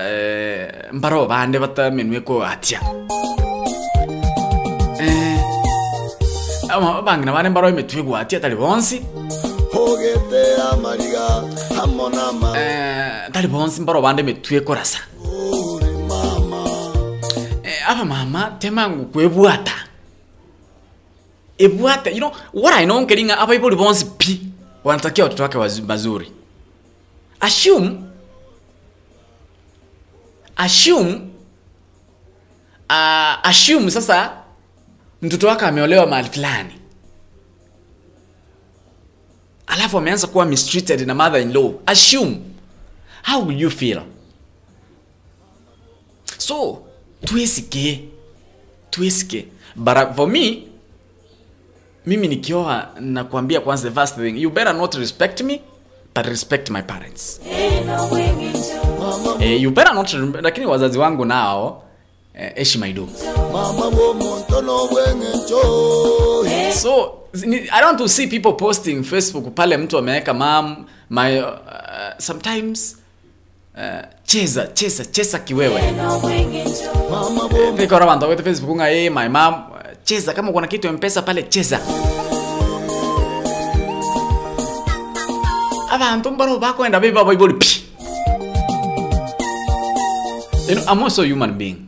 [0.09, 2.81] eh, mbaro vande vatamenweko atya
[4.99, 5.39] eh,
[6.69, 9.01] ama bangina bane mbaro imetwigwa atya tali bonsi
[9.73, 11.43] ogete amariga
[11.75, 14.99] hamo n'ama eh, tali bonsi mboro bande metweko rasa
[17.63, 19.73] eh, aba mama temangu kwebwata
[21.57, 24.41] ebwata you know what i know nkelinga aba iboli bonsi pi
[24.83, 26.31] wanatakia watoto wake mazuri
[27.39, 27.95] assume
[30.55, 31.21] assume
[32.89, 34.31] uh, assume sasa
[35.21, 36.73] mtoto wake ameolewa mahali fulani
[39.67, 42.37] alafu ameanza kuwa mistreated na mother in law assume.
[43.23, 44.01] How will you feel?
[46.37, 46.81] So
[47.25, 48.03] tuesike.
[48.89, 49.45] Tuesike.
[49.75, 50.63] But uh, for me
[52.05, 55.61] mimi nikioa nakuambia kwanza the first thing you better not respect me
[56.15, 57.39] but respect my parents.
[59.39, 61.83] Eh, you better not lakini wazazi wangu nao
[62.33, 63.09] eh, heshima idu
[63.53, 63.91] mama
[66.81, 71.49] so i don't want to see people posting facebook pale mtu ameweka mam my uh,
[72.17, 72.97] sometimes
[73.77, 75.81] uh, cheza cheza cheza kiwewe.
[77.09, 80.33] Mama bw'omuntu nikora facebook nga hey, my mom uh, cheza.
[80.33, 81.79] Kama kuna kitu mpesa pale cheza.
[85.91, 87.83] Abantu mbaro bakwenda biba baiboli pi
[90.67, 91.87] you know, I'm also human being.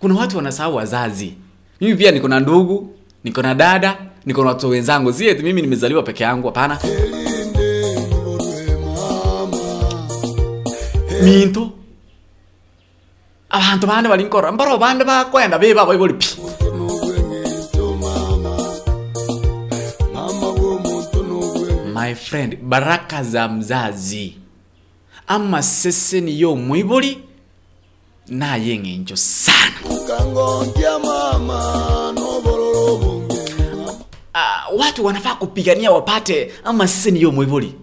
[0.00, 1.34] Kuna watu wanasahau wazazi.
[1.80, 2.94] Mimi pia niko na ndugu
[3.24, 3.96] niko na dada
[4.30, 5.12] niko na watoto wenzangu.
[5.12, 6.78] Si eti mimi nimezaliwa peke yangu hapana.
[11.22, 11.70] Minto
[13.50, 14.52] abantu bande balinkora.
[14.52, 16.26] Mbaro bande bakwenda biba baiboli pi.
[21.92, 24.36] My friend baraka za mzazi.
[25.26, 27.18] Ama sese niyo mwibuli
[28.28, 29.74] nayeng'enjo sana.
[29.90, 32.09] Ukangongia mama
[34.78, 37.74] watu wanafaa kupigania wapate ama sese niyo mwibuli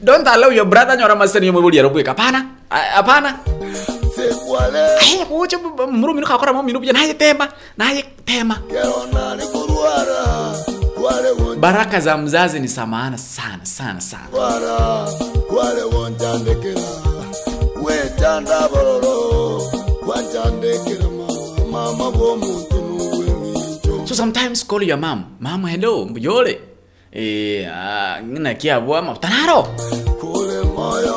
[0.00, 2.46] don't allow your brother nyora masese niyo mwibuli yarobweka hapana.
[2.70, 3.38] Ah, hapana.
[5.28, 5.58] Kucho
[5.90, 7.48] muru minu kakora mu minu pia naye tema
[7.78, 8.58] naye tema.
[11.60, 14.28] Baraka za mzazi ni samana sana sana sana.
[15.48, 16.80] Kwale wonjandekera
[17.82, 19.62] wetanda bololo
[20.06, 21.08] wanjandekera
[21.70, 22.71] mama n'obweng'encho
[24.12, 25.36] so sometimes call your mom.
[25.40, 26.60] Mom, hello mbuyole
[27.12, 28.20] eh uh,
[30.20, 31.14] kule moyo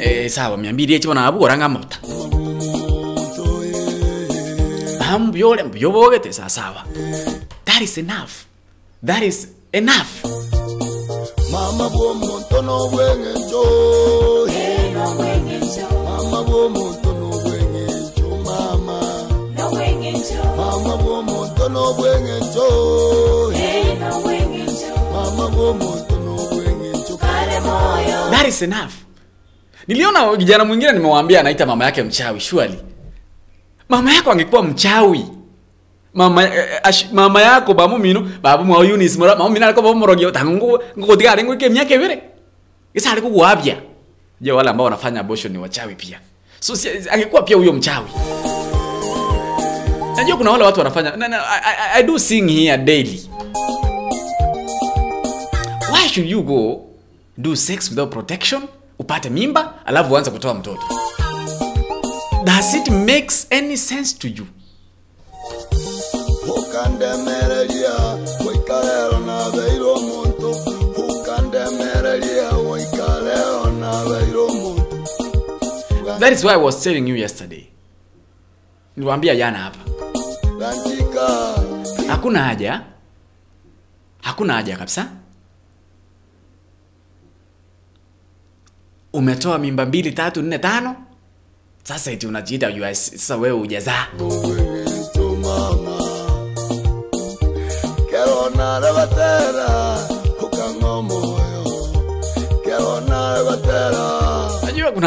[0.00, 1.98] eh sawa miambiri echi bona abu oranga mafuta
[5.08, 6.84] n'omuntu mbuyole mbuyobogete sa sawa.
[7.64, 8.46] That is enough.
[9.02, 10.24] That is enough.
[11.52, 11.90] Mama
[16.30, 16.97] mama
[21.68, 22.68] bw'omuntu
[24.00, 28.92] n'obweng'encho mama bw'omuntu n'obweng'encho kale moyo that is enough.
[29.88, 32.78] Niliona kijana mwingine nimewaambia anaita mama yake mchawi surely.
[33.88, 35.24] Mama yako angekuwa mchawi.
[36.14, 39.98] Mama eh, ash, mama yako bamu mino babu mwa Eunice mura mama mina alikuwa bamu
[40.00, 42.22] morogi tangu ngokotika rengo ke miaka ibere
[42.94, 43.76] isa alikuwa kuwabia.
[44.40, 46.20] Je wale ambao wanafanya abortion ni wachawi pia?
[46.60, 48.06] So si, angekuwa pia huyo mchawi
[50.18, 53.30] najua kuna wale watu wanafanya na, na, I, I, do sing here daily.
[55.92, 56.86] Why should you go
[57.38, 58.62] do sex without protection?
[58.98, 60.82] Upate mimba alafu uanze kutoa mtoto.
[62.44, 64.46] Does it makes any sense to you?
[66.56, 67.94] Ukandemereria
[71.20, 72.48] ukandemereria
[76.18, 77.68] that is why i was telling you yesterday.
[78.96, 80.07] Niliwaambia jana hapa.
[82.08, 82.82] Hakuna haja.
[84.22, 85.08] Hakuna haja kabisa.
[89.12, 90.96] Umetoa mimba mbili tatu nne tano.
[91.82, 94.06] Sasa eti unajiita sasa wewe ujazaa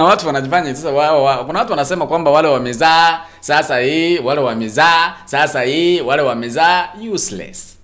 [0.01, 4.41] kuna watu wanajifanya sasa wao wa, kuna watu wanasema kwamba wale wamezaa sasa hii wale
[4.41, 7.77] wamezaa sasa hii wale wamezaa useless.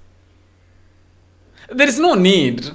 [1.78, 2.66] There is no need.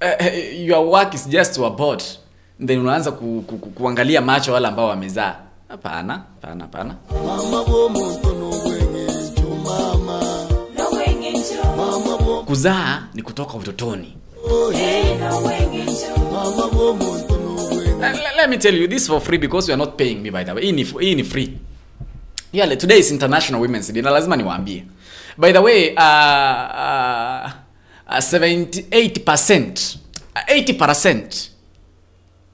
[0.00, 1.66] Uh, your work is just to
[2.66, 5.36] then unaanza ku, ku, ku, kuangalia macho wale ambao wamezaa.
[5.68, 6.94] Hapana hapana hapana.
[12.46, 14.16] Kuzaa ni kutoka utotoni.
[14.48, 16.00] Nobwengejo.
[18.00, 20.54] Let, me tell you this for free because you are not paying me by the
[20.54, 20.62] way.
[20.62, 21.58] Hii ni, free.
[22.52, 24.84] Yeah, today is international women's day na lazima niwaambie.
[25.38, 27.50] By the way uh, uh,
[28.08, 29.98] uh, 78%
[30.36, 31.50] uh, 80%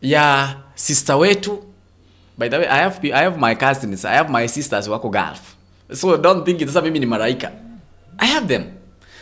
[0.03, 1.63] ya sister wetu
[2.39, 5.57] by the way I have, I have my cousins I have my sisters wako Gulf.
[5.93, 7.53] So don't think sasa mimi ni maraika
[8.19, 8.73] I have them.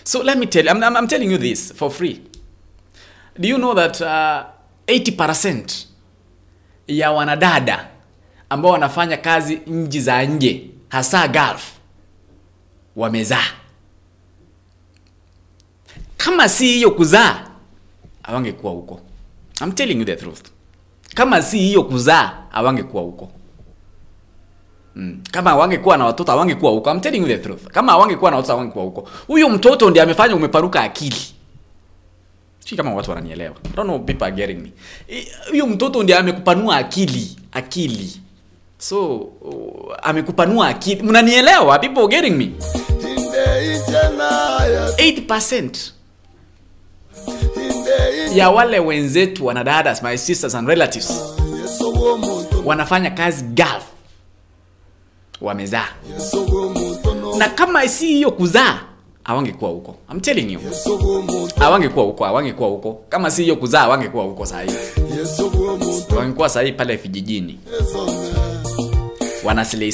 [0.05, 2.21] So let me tell you I'm, I'm, I'm telling you this for free.
[3.39, 4.47] Do you know that uh,
[4.87, 5.87] 80%
[6.89, 7.89] ya wanadada
[8.51, 11.73] ambao wanafanya kazi nchi za nje hasa Gulf
[12.97, 13.45] wamezaa.
[16.17, 17.47] Kama si hiyo kuzaa,
[18.23, 19.01] hawangekuwa huko.
[19.61, 20.43] I'm telling you the truth.
[21.15, 23.31] Kama si hiyo kuzaa, hawangekuwa huko.
[24.95, 25.21] Mm.
[25.31, 26.91] Kama hawangekuwa na watoto hawangekuwa huko.
[26.91, 27.67] I'm telling you the truth.
[27.67, 29.09] Kama hawangekuwa na watoto hawangekuwa huko.
[29.27, 31.34] Huyo mtoto ndiye amefanya umeparuka akili.
[32.65, 33.55] Sijui kama watu wananielewa.
[35.09, 35.27] I.
[35.51, 38.21] Huyo mtoto ndiye amekupanua akili, akili.
[38.79, 41.03] So uh, amekupanua akili.
[41.03, 41.79] Mnanielewa?
[42.09, 42.51] Getting me?
[44.97, 45.71] 8%
[48.35, 51.35] ya wale wenzetu wanadadas my sisters and relatives
[52.65, 53.85] wanafanya kazi Gulf
[55.41, 55.89] wamezaa,
[57.39, 58.81] na kama si hiyo kuzaa
[59.25, 59.97] hawangekuwa huko.
[60.13, 60.61] I'm telling you,
[61.59, 63.01] hawangekuwa huko, hawangekuwa huko.
[63.09, 64.71] Kama si hiyo kuzaa hawangekuwa huko saa hii,
[66.17, 67.59] wangekuwa saa hii pale vijijini,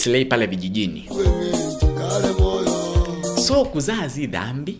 [0.06, 0.24] ne.
[0.24, 1.08] pale vijijini.
[3.46, 4.78] So kuzaa zi dhambi.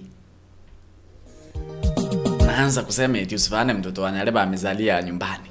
[2.46, 5.44] naanza kusema eti usifane mtoto wanyareba amezalia nyumbani,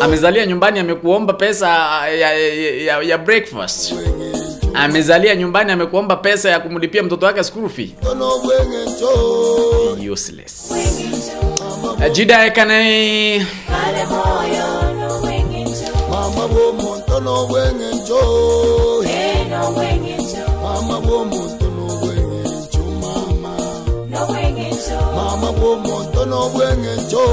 [0.00, 1.68] amezalia nyumbani, amekuomba pesa
[2.08, 2.54] ya, ya,
[2.84, 3.94] ya, ya breakfast,
[4.74, 7.94] amezalia nyumbani, amekuomba pesa ya kumlipia mtoto wake school fee.
[10.12, 10.70] Useless.
[11.82, 13.46] Uh, Jida ekane
[16.10, 18.20] Mama bomuntu no bwengejo.
[20.62, 23.56] Mama bomuntu no bwengejo mama.
[25.16, 27.24] Mama bomuntu no bwengejo.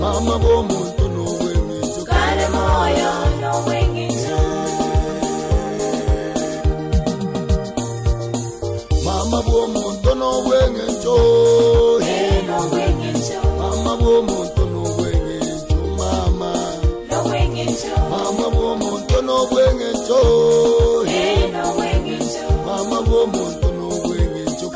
[0.00, 2.04] Mama bomuntu no bwengejo.
[2.10, 3.83] Mama
[19.34, 20.20] bomuntu no bwengejo.
[22.66, 24.68] Mama bomuntu no bwengejo.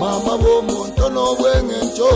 [0.00, 2.10] Mama bomuntu no bwengejo.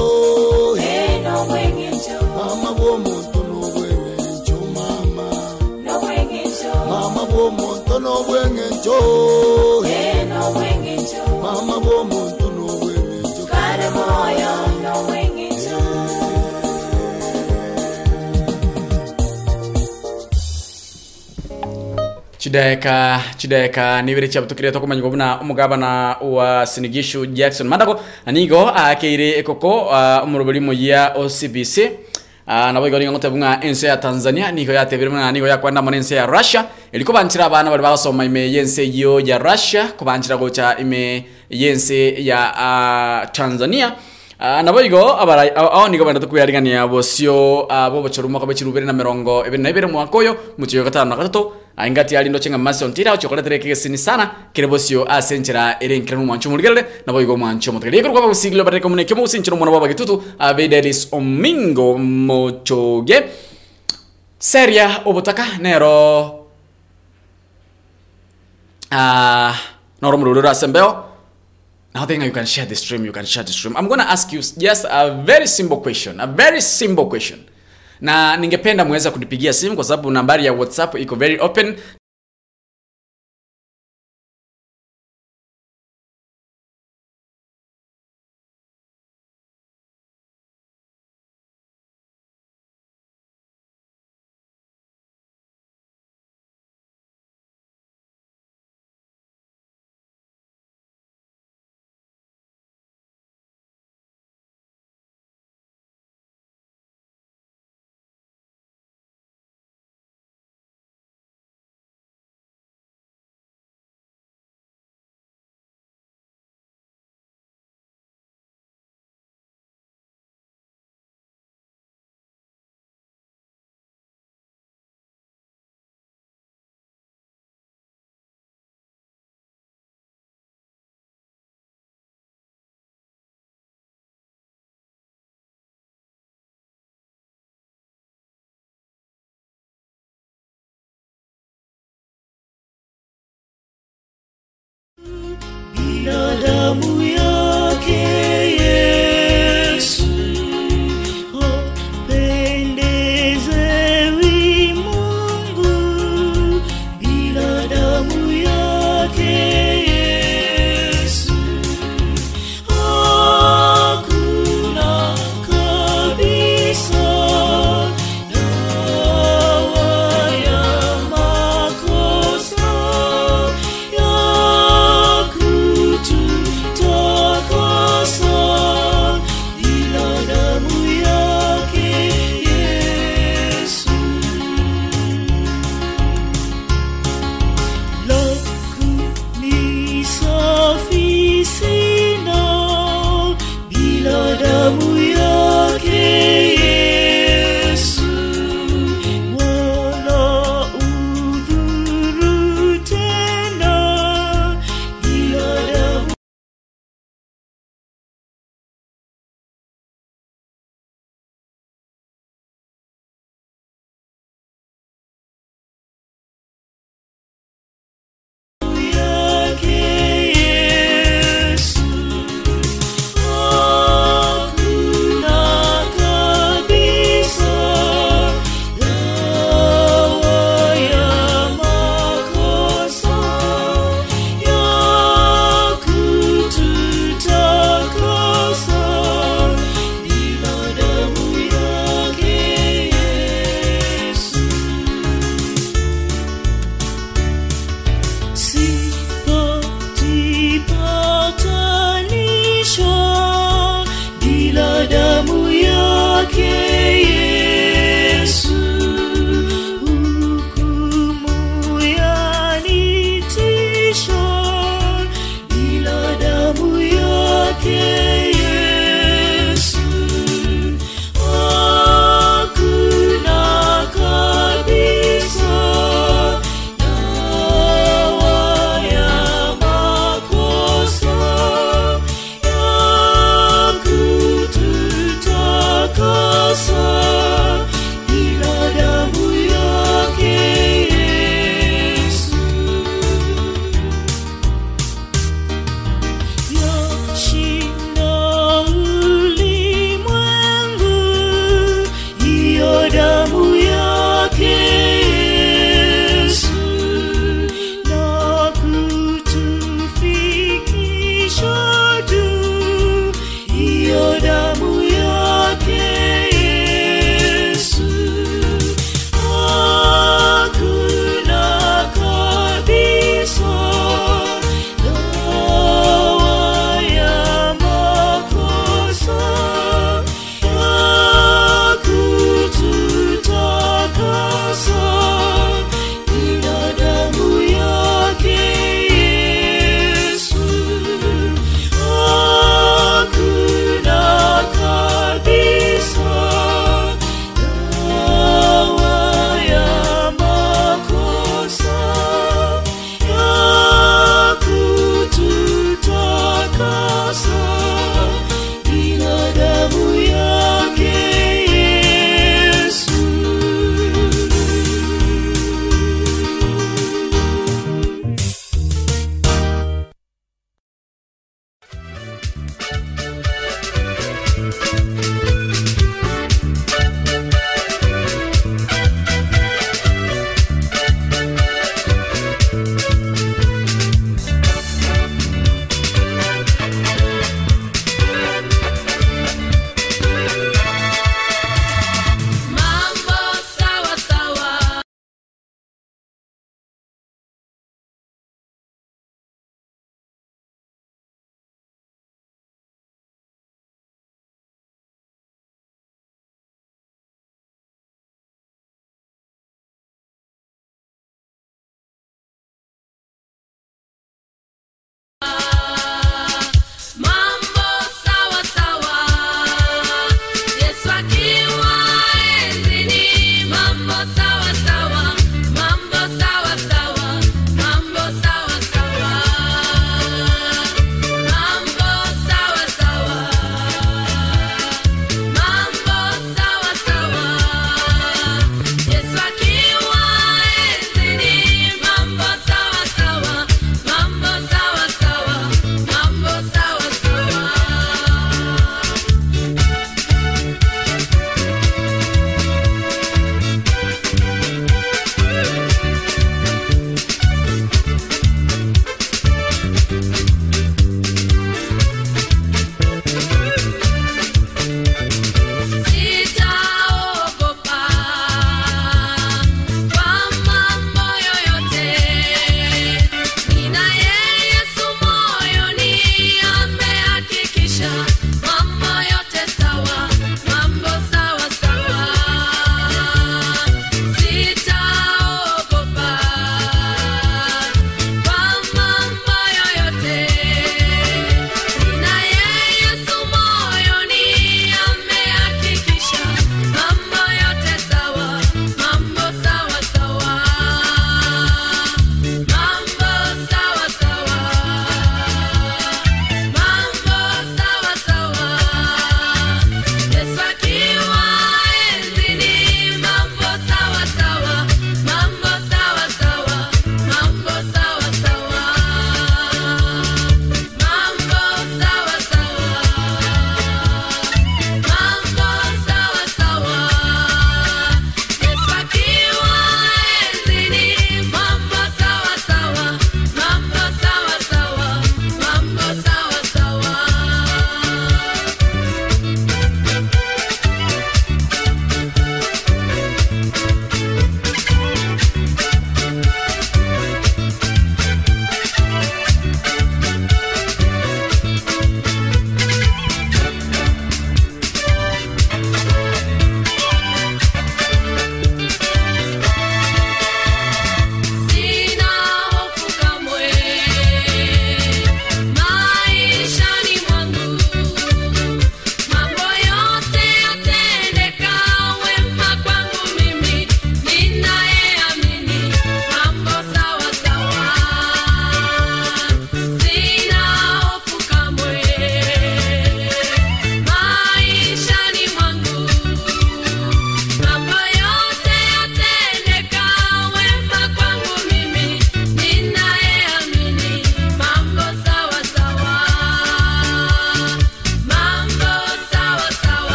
[2.37, 5.27] Mama bomuntu no bwengejo mama.
[6.91, 8.99] Mama bomuntu no bwengejo.
[11.43, 13.45] Mama bomuntu no bwengejo.
[22.51, 30.25] Chideka chideka nibere chabutukire tokumanya gobuna umugabana wa sinigishu jackson mandako anigo akeire ekoko uh,
[30.27, 31.79] umuruburi muya ocbc
[32.49, 33.31] uh, nabo igori ngote
[33.63, 36.65] ense ya tanzania niko yatebire mwana niko yakwanda muri ense ya russia.
[36.93, 42.51] Iliko banchira abana bari basoma ime yense yo ya russia kubanchira gocha ime yense ya
[42.51, 43.95] uh, tanzania.
[44.41, 45.45] Uh, nabo igo abara
[46.05, 50.37] benda tukuyarigania bosio uh, bo bochoruma kabe chirubere na mirongo ibere na ibere mwaka uyo
[50.59, 54.67] muchiyo gatano na gatatu aingati ali ndo chenga masi ontira chokolete reke sini sana kire
[54.67, 58.81] bosio asenchera ere nkira mu mwancho murigere nabo igo mwancho mutegere yekuru kwa busigilo bare
[58.81, 63.23] komunike mu sinchiro mwana baba gitutu avedelis omingo mochoge
[64.39, 66.27] seria obutaka nero
[68.93, 69.55] uh,
[70.03, 71.05] noro mururu asembeo
[71.93, 73.77] Now then you can share the stream, you can share the stream.
[73.77, 77.45] I'm gonna ask you just a very simple question, a very simple question.
[78.01, 81.77] Na ningependa muweza kunipigia simu kwa sababu nambari ya WhatsApp iko very open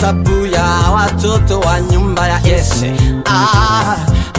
[0.00, 0.64] tabu ya
[0.94, 2.92] watoto wa nyumba ya Yese.
[3.26, 3.96] Ah,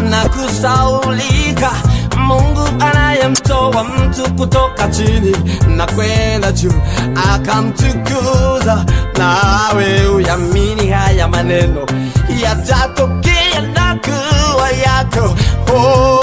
[0.10, 1.72] na kusaulika
[2.18, 5.36] Mungu anayemtoa mtu kutoka chini
[5.68, 6.74] na kwenda juu
[7.34, 8.86] akamtukuza,
[9.18, 11.86] nawe uyamini haya maneno
[12.44, 15.36] yatatokea na kuwa yako
[15.76, 16.20] oh.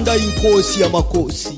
[0.00, 1.48] Ya kutanda inkosi ya makosi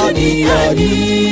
[0.00, 1.23] duniani.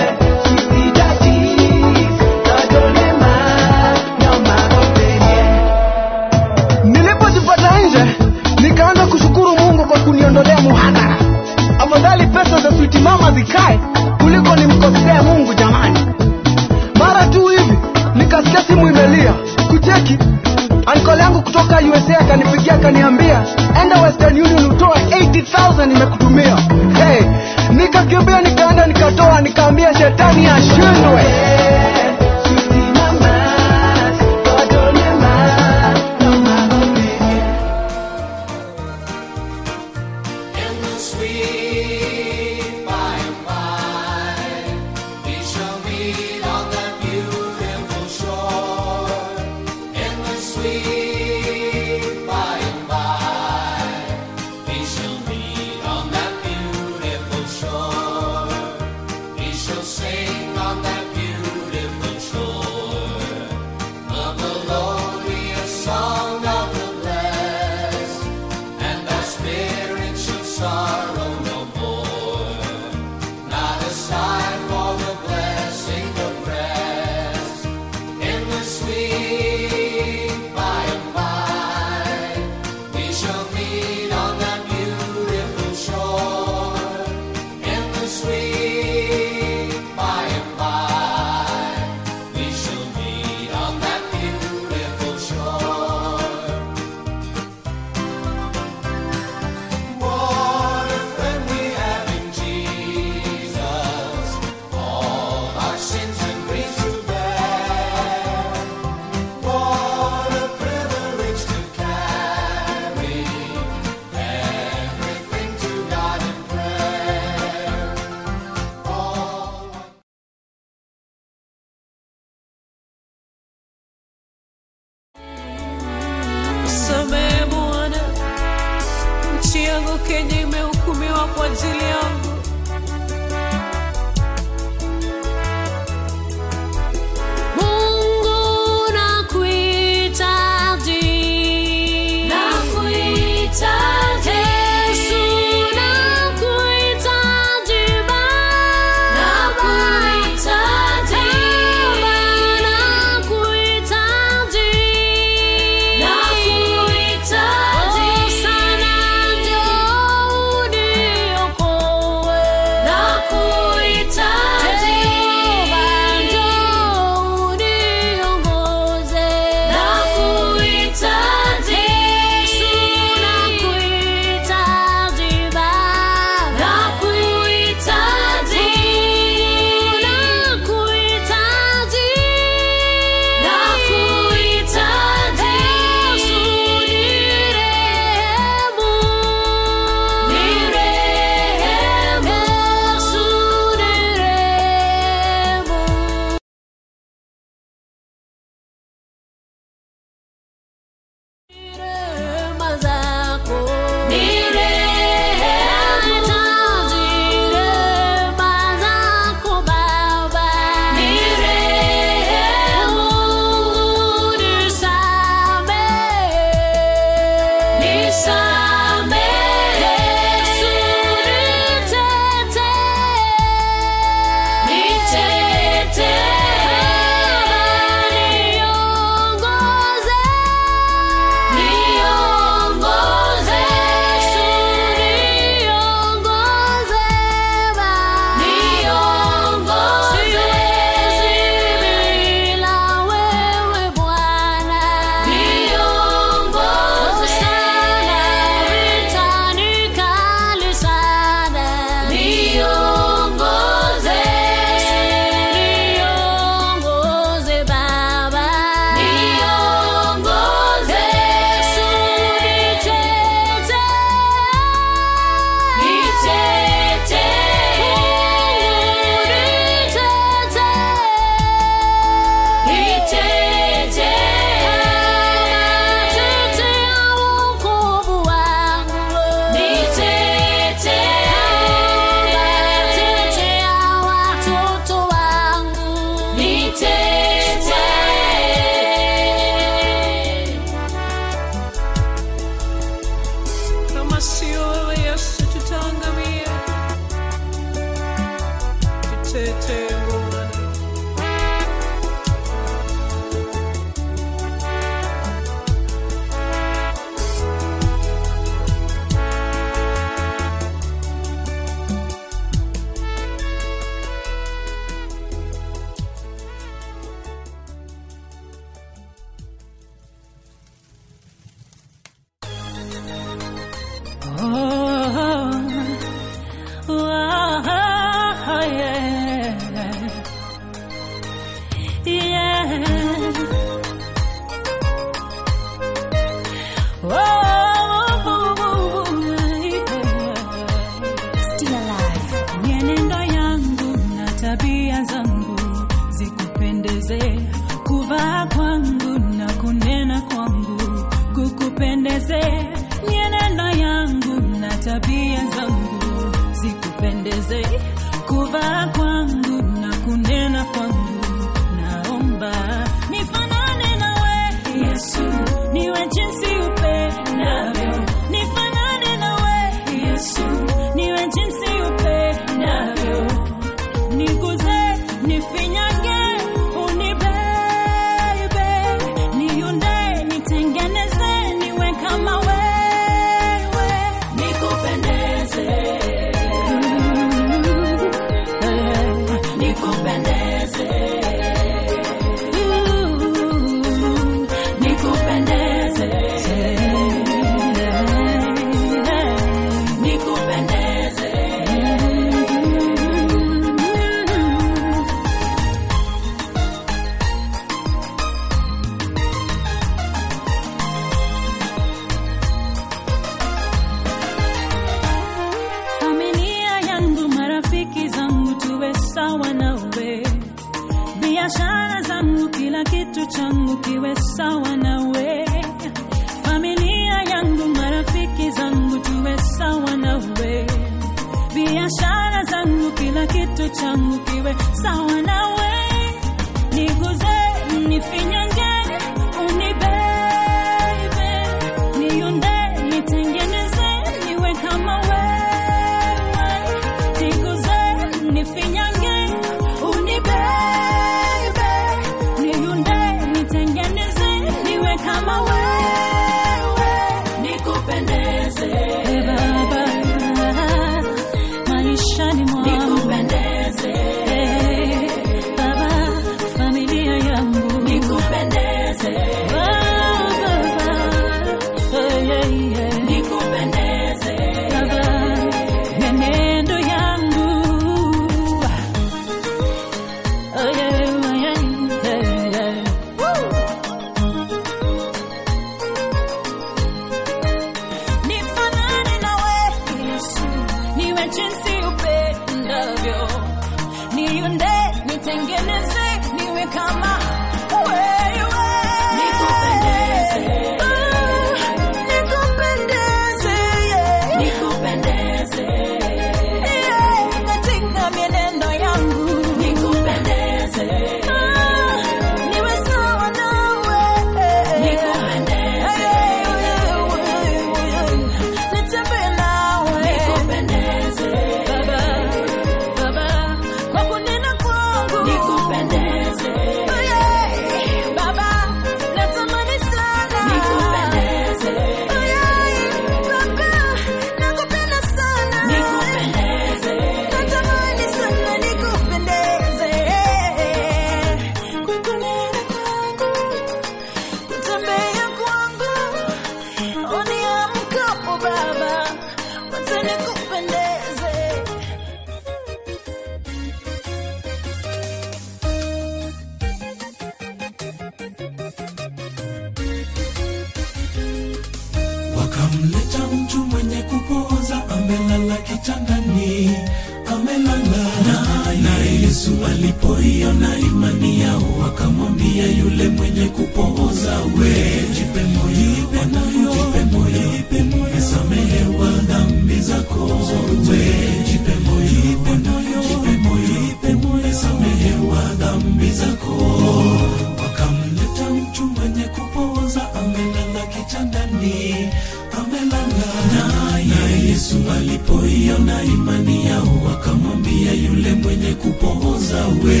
[595.10, 600.00] Alipoiona imani yao wakamwambia yule mwenye kupohoza we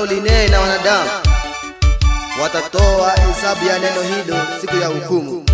[0.00, 1.10] watakalolinena wanadamu
[2.42, 5.44] watatoa hesabu ya neno hilo siku ya hukumu.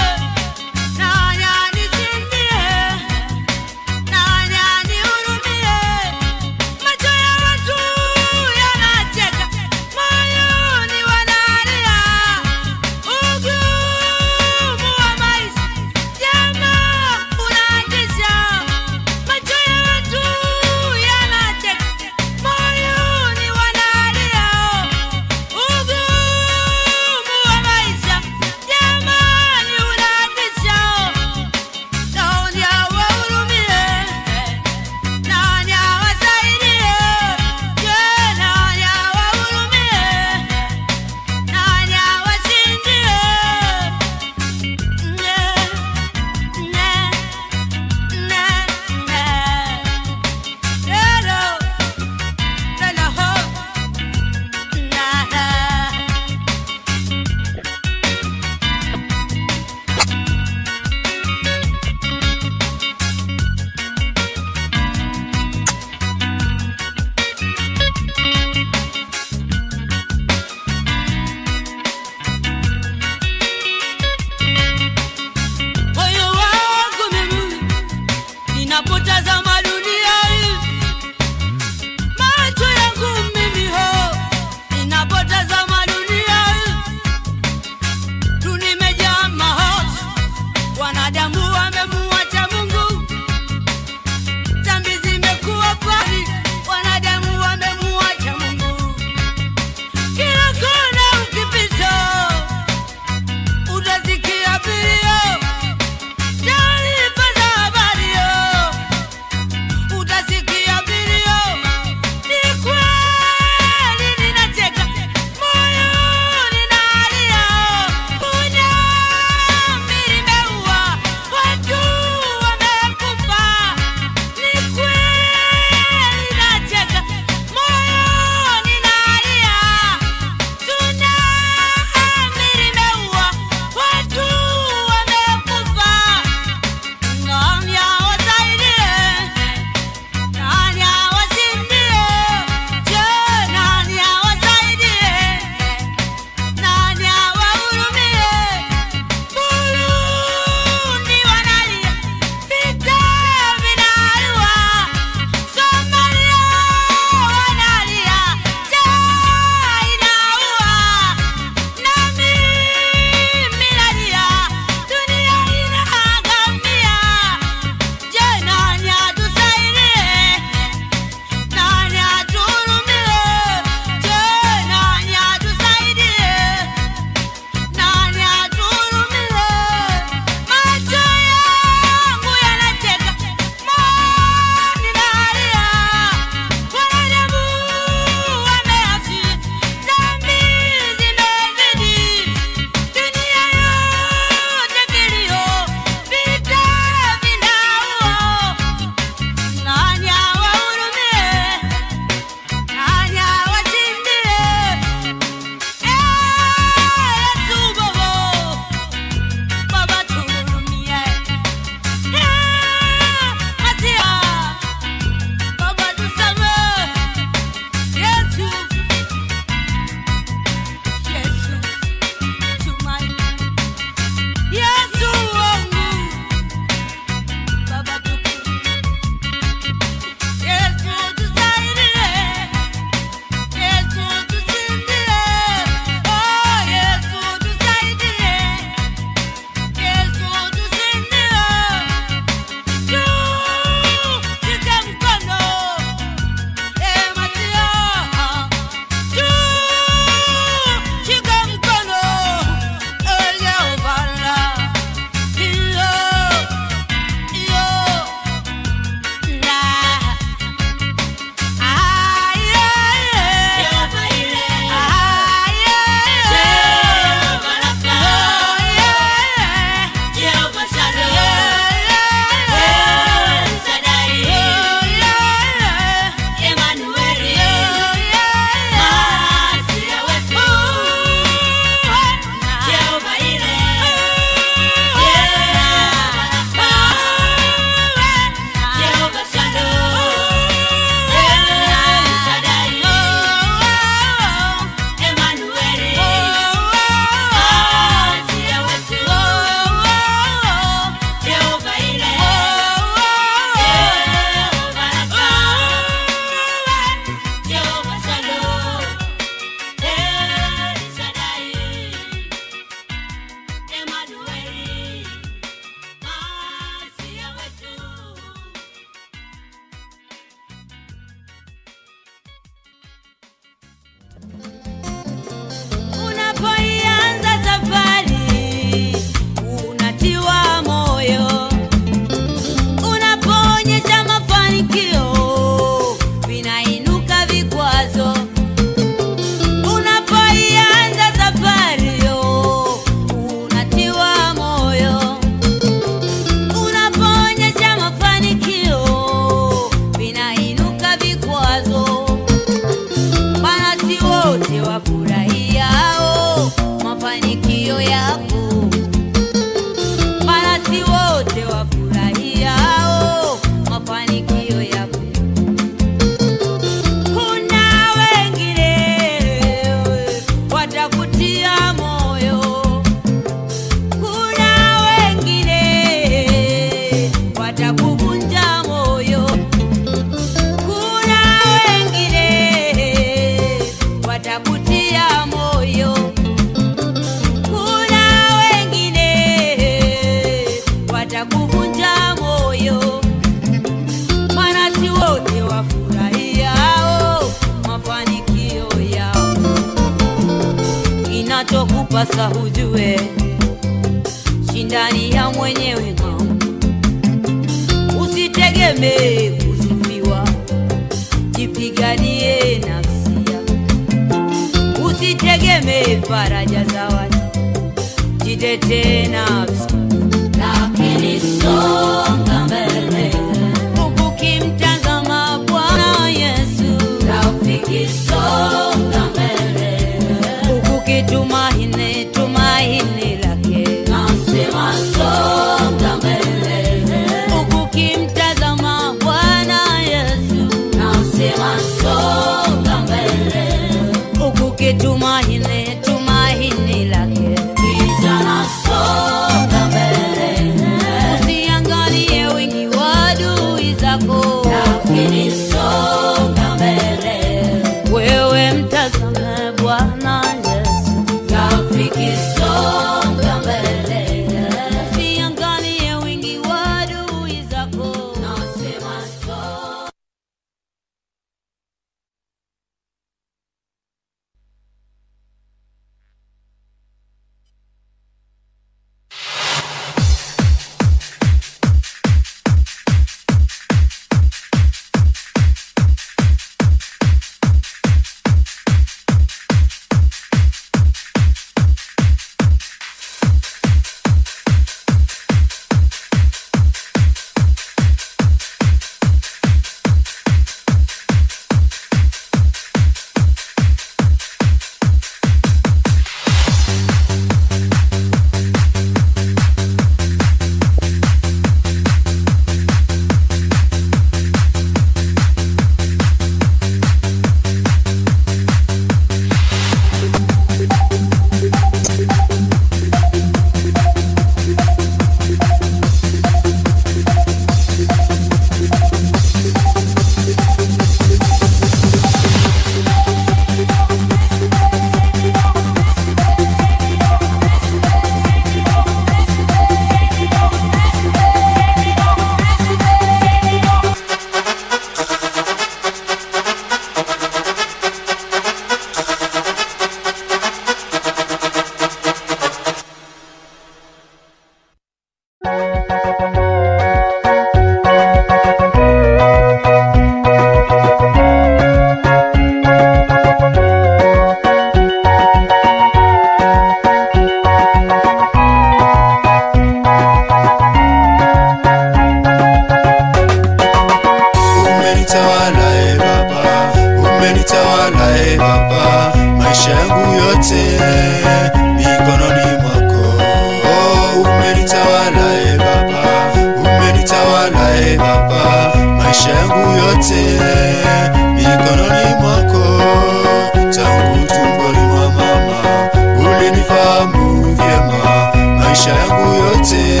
[596.50, 600.00] Ulinifahamu vyema maisha yangu yote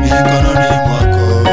[0.00, 1.48] mikononi mwako.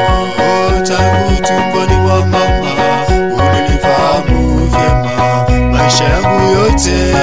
[0.86, 2.70] Tangu tumboni mwa mama
[3.16, 7.14] ulinifahamu vyema maisha yangu yote.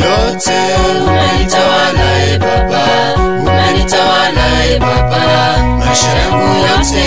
[0.00, 0.58] Yote
[1.06, 2.84] umenitawala e baba
[3.18, 7.04] umenitawala e baba maisha yangu yote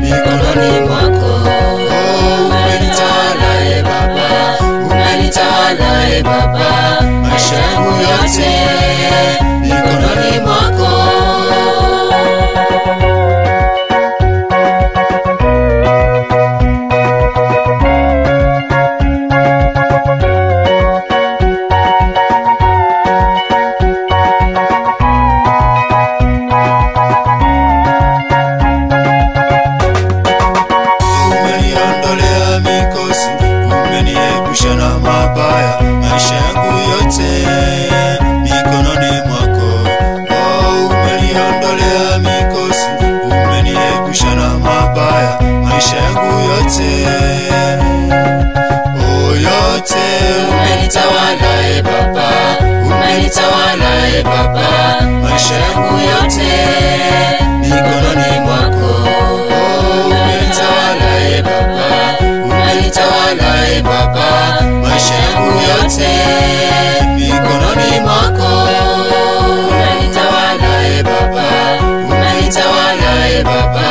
[0.00, 1.05] mikononi mwako
[6.26, 8.48] baba maisha yangu yote
[9.60, 10.40] mikononi
[50.86, 52.28] umenitawala e baba.
[52.86, 54.68] Umenitawala e baba.
[55.22, 56.50] Maisha yangu yote
[57.60, 58.90] mikononi mwako.
[59.10, 61.88] Oh, umenitawala e baba.
[62.22, 64.62] Umenitawala e baba.
[64.82, 66.08] Maisha yangu yote
[67.16, 68.52] mikononi mwako.
[69.68, 71.48] Umenitawala e baba.
[71.82, 73.86] Umenitawala e baba.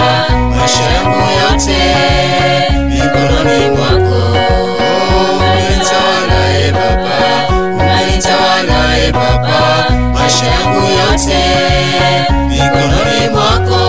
[0.55, 1.77] Maisha yangu yote
[2.89, 4.64] mikononi mwako
[9.15, 11.37] Baba, maisha yangu yote
[12.47, 13.84] mikononi mwako.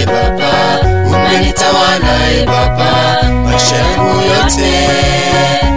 [0.00, 4.70] e Baba, umenitawala e Baba, maisha yangu yote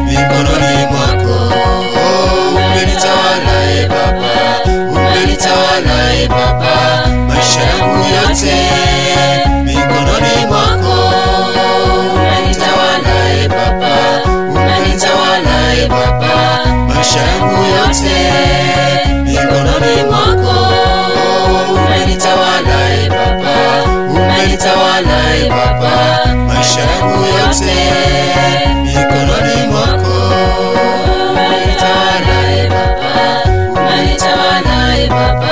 [0.05, 1.53] mikononi mwako.
[1.97, 4.33] Oh, umenitawala e Baba,
[4.91, 8.55] umenitawala e Baba, maisha yangu yote
[9.65, 10.95] mikononi mwako.
[12.15, 13.93] Umenitawala e Baba,
[14.49, 18.15] umenitawala e Baba, maisha yangu yote
[19.23, 20.60] mikononi mwako.
[24.47, 27.75] nitawalai Baba, maisha yangu yote
[28.83, 30.17] mikononi mwako.
[31.31, 35.50] Unanitawalai Baba, unanitawalai Baba.